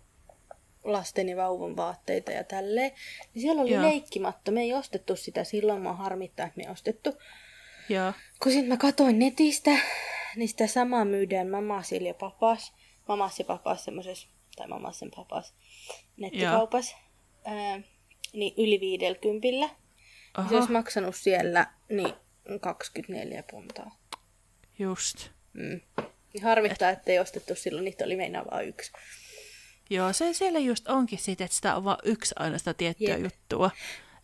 [0.84, 2.90] lasten ja vauvan vaatteita ja tälleen.
[3.34, 3.82] Niin siellä oli Joo.
[3.82, 4.50] leikkimatto.
[4.52, 7.14] Me ei ostettu sitä silloin, mua harmittaa, että me ei ostettu.
[7.88, 8.12] Joo.
[8.42, 9.70] Kun sitten mä katsoin netistä,
[10.38, 12.72] niin sitä samaa myydään Mamasil ja Papas.
[13.08, 15.54] Mamas ja Papas semmoisessa, tai Mamas ja Papas
[16.16, 16.96] nettikaupassa.
[17.44, 17.80] Ää,
[18.32, 19.74] niin yli 50.
[20.48, 22.14] Se olisi maksanut siellä niin
[22.60, 23.98] 24 puntaa.
[24.78, 25.28] just.
[25.52, 25.80] Mm.
[26.34, 28.92] Niin harmittaa, että ei ostettu silloin, niitä oli meinaa vain yksi.
[29.90, 33.20] Joo, se siellä just onkin siitä, että sitä on vain yksi aina sitä tiettyä Jep.
[33.22, 33.70] juttua.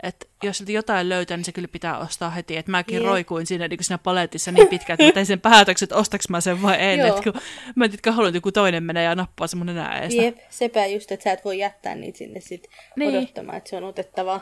[0.04, 2.56] Että jos sieltä jotain löytää, niin se kyllä pitää ostaa heti.
[2.56, 3.04] Että mäkin Jep.
[3.04, 6.40] roikuin siinä, niin siinä paletissa niin pitkään, että mä tein sen päätöksen, että ostaks mä
[6.40, 6.98] sen vai en.
[6.98, 7.16] Joo.
[7.16, 7.32] Et kun
[7.76, 10.22] mä en tiedä, haluan, että joku toinen menee ja nappaa sen mun nenää eestä.
[10.22, 13.18] Jep, sepä just, että sä et voi jättää niitä sinne sit Niin.
[13.18, 14.40] odottamaan, että se on otettava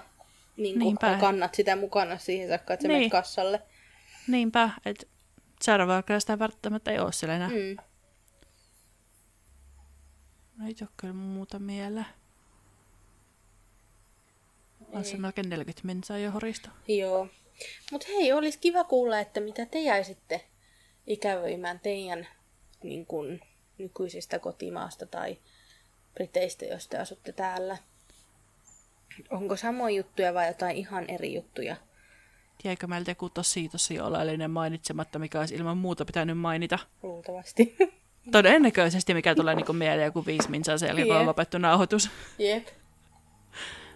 [0.57, 3.11] niin ja kannat sitä mukana siihen saakka, että sä Niin.
[3.11, 3.63] kassalle.
[4.29, 5.07] Niinpä, että
[5.63, 7.49] seuraavalla sitä välttämättä ei ole siellä enää.
[7.49, 7.55] Mm.
[7.55, 7.77] Mm.
[10.67, 12.07] Ei ole kyllä muuta mieleen.
[14.93, 16.71] On se melkein 40 minsaa jo horista.
[16.89, 17.29] Joo.
[17.93, 20.45] Mutta hei, olisi kiva kuulla, että mitä te jäisitte
[21.07, 22.29] ikävöimään teidän
[22.83, 23.41] niin kun,
[23.79, 25.39] nykyisestä kotimaasta tai
[26.15, 27.77] Briteistä, jos te asutte täällä.
[29.31, 31.77] Onko samoja juttuja vai jotain ihan eri juttuja?
[32.65, 36.79] Jäikö meiltä joku tosi tosi oleellinen mainitsematta, mikä olisi ilman muuta pitänyt mainita?
[37.03, 37.77] Luultavasti.
[38.33, 42.11] Todennäköisesti, mikä tulee niinku mieleen joku viisi minsaa sen jälkeen, kun on lopettu nauhoitus.
[42.39, 42.69] Jep.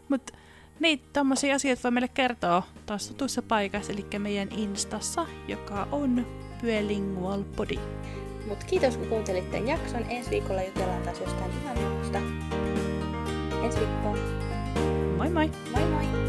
[0.08, 0.32] Mutta
[0.80, 6.26] niin, tommosia asioita voi meille kertoa taas tutussa paikassa, eli meidän Instassa, joka on
[6.60, 7.78] Pyölingual Body.
[8.46, 10.10] Mut kiitos kun kuuntelitte tämän jakson.
[10.10, 12.18] Ensi viikolla jutellaan taas jostain ihan muusta.
[13.64, 14.18] Ensi viikkoon.
[15.16, 15.50] Moi moi!
[15.72, 16.25] Moi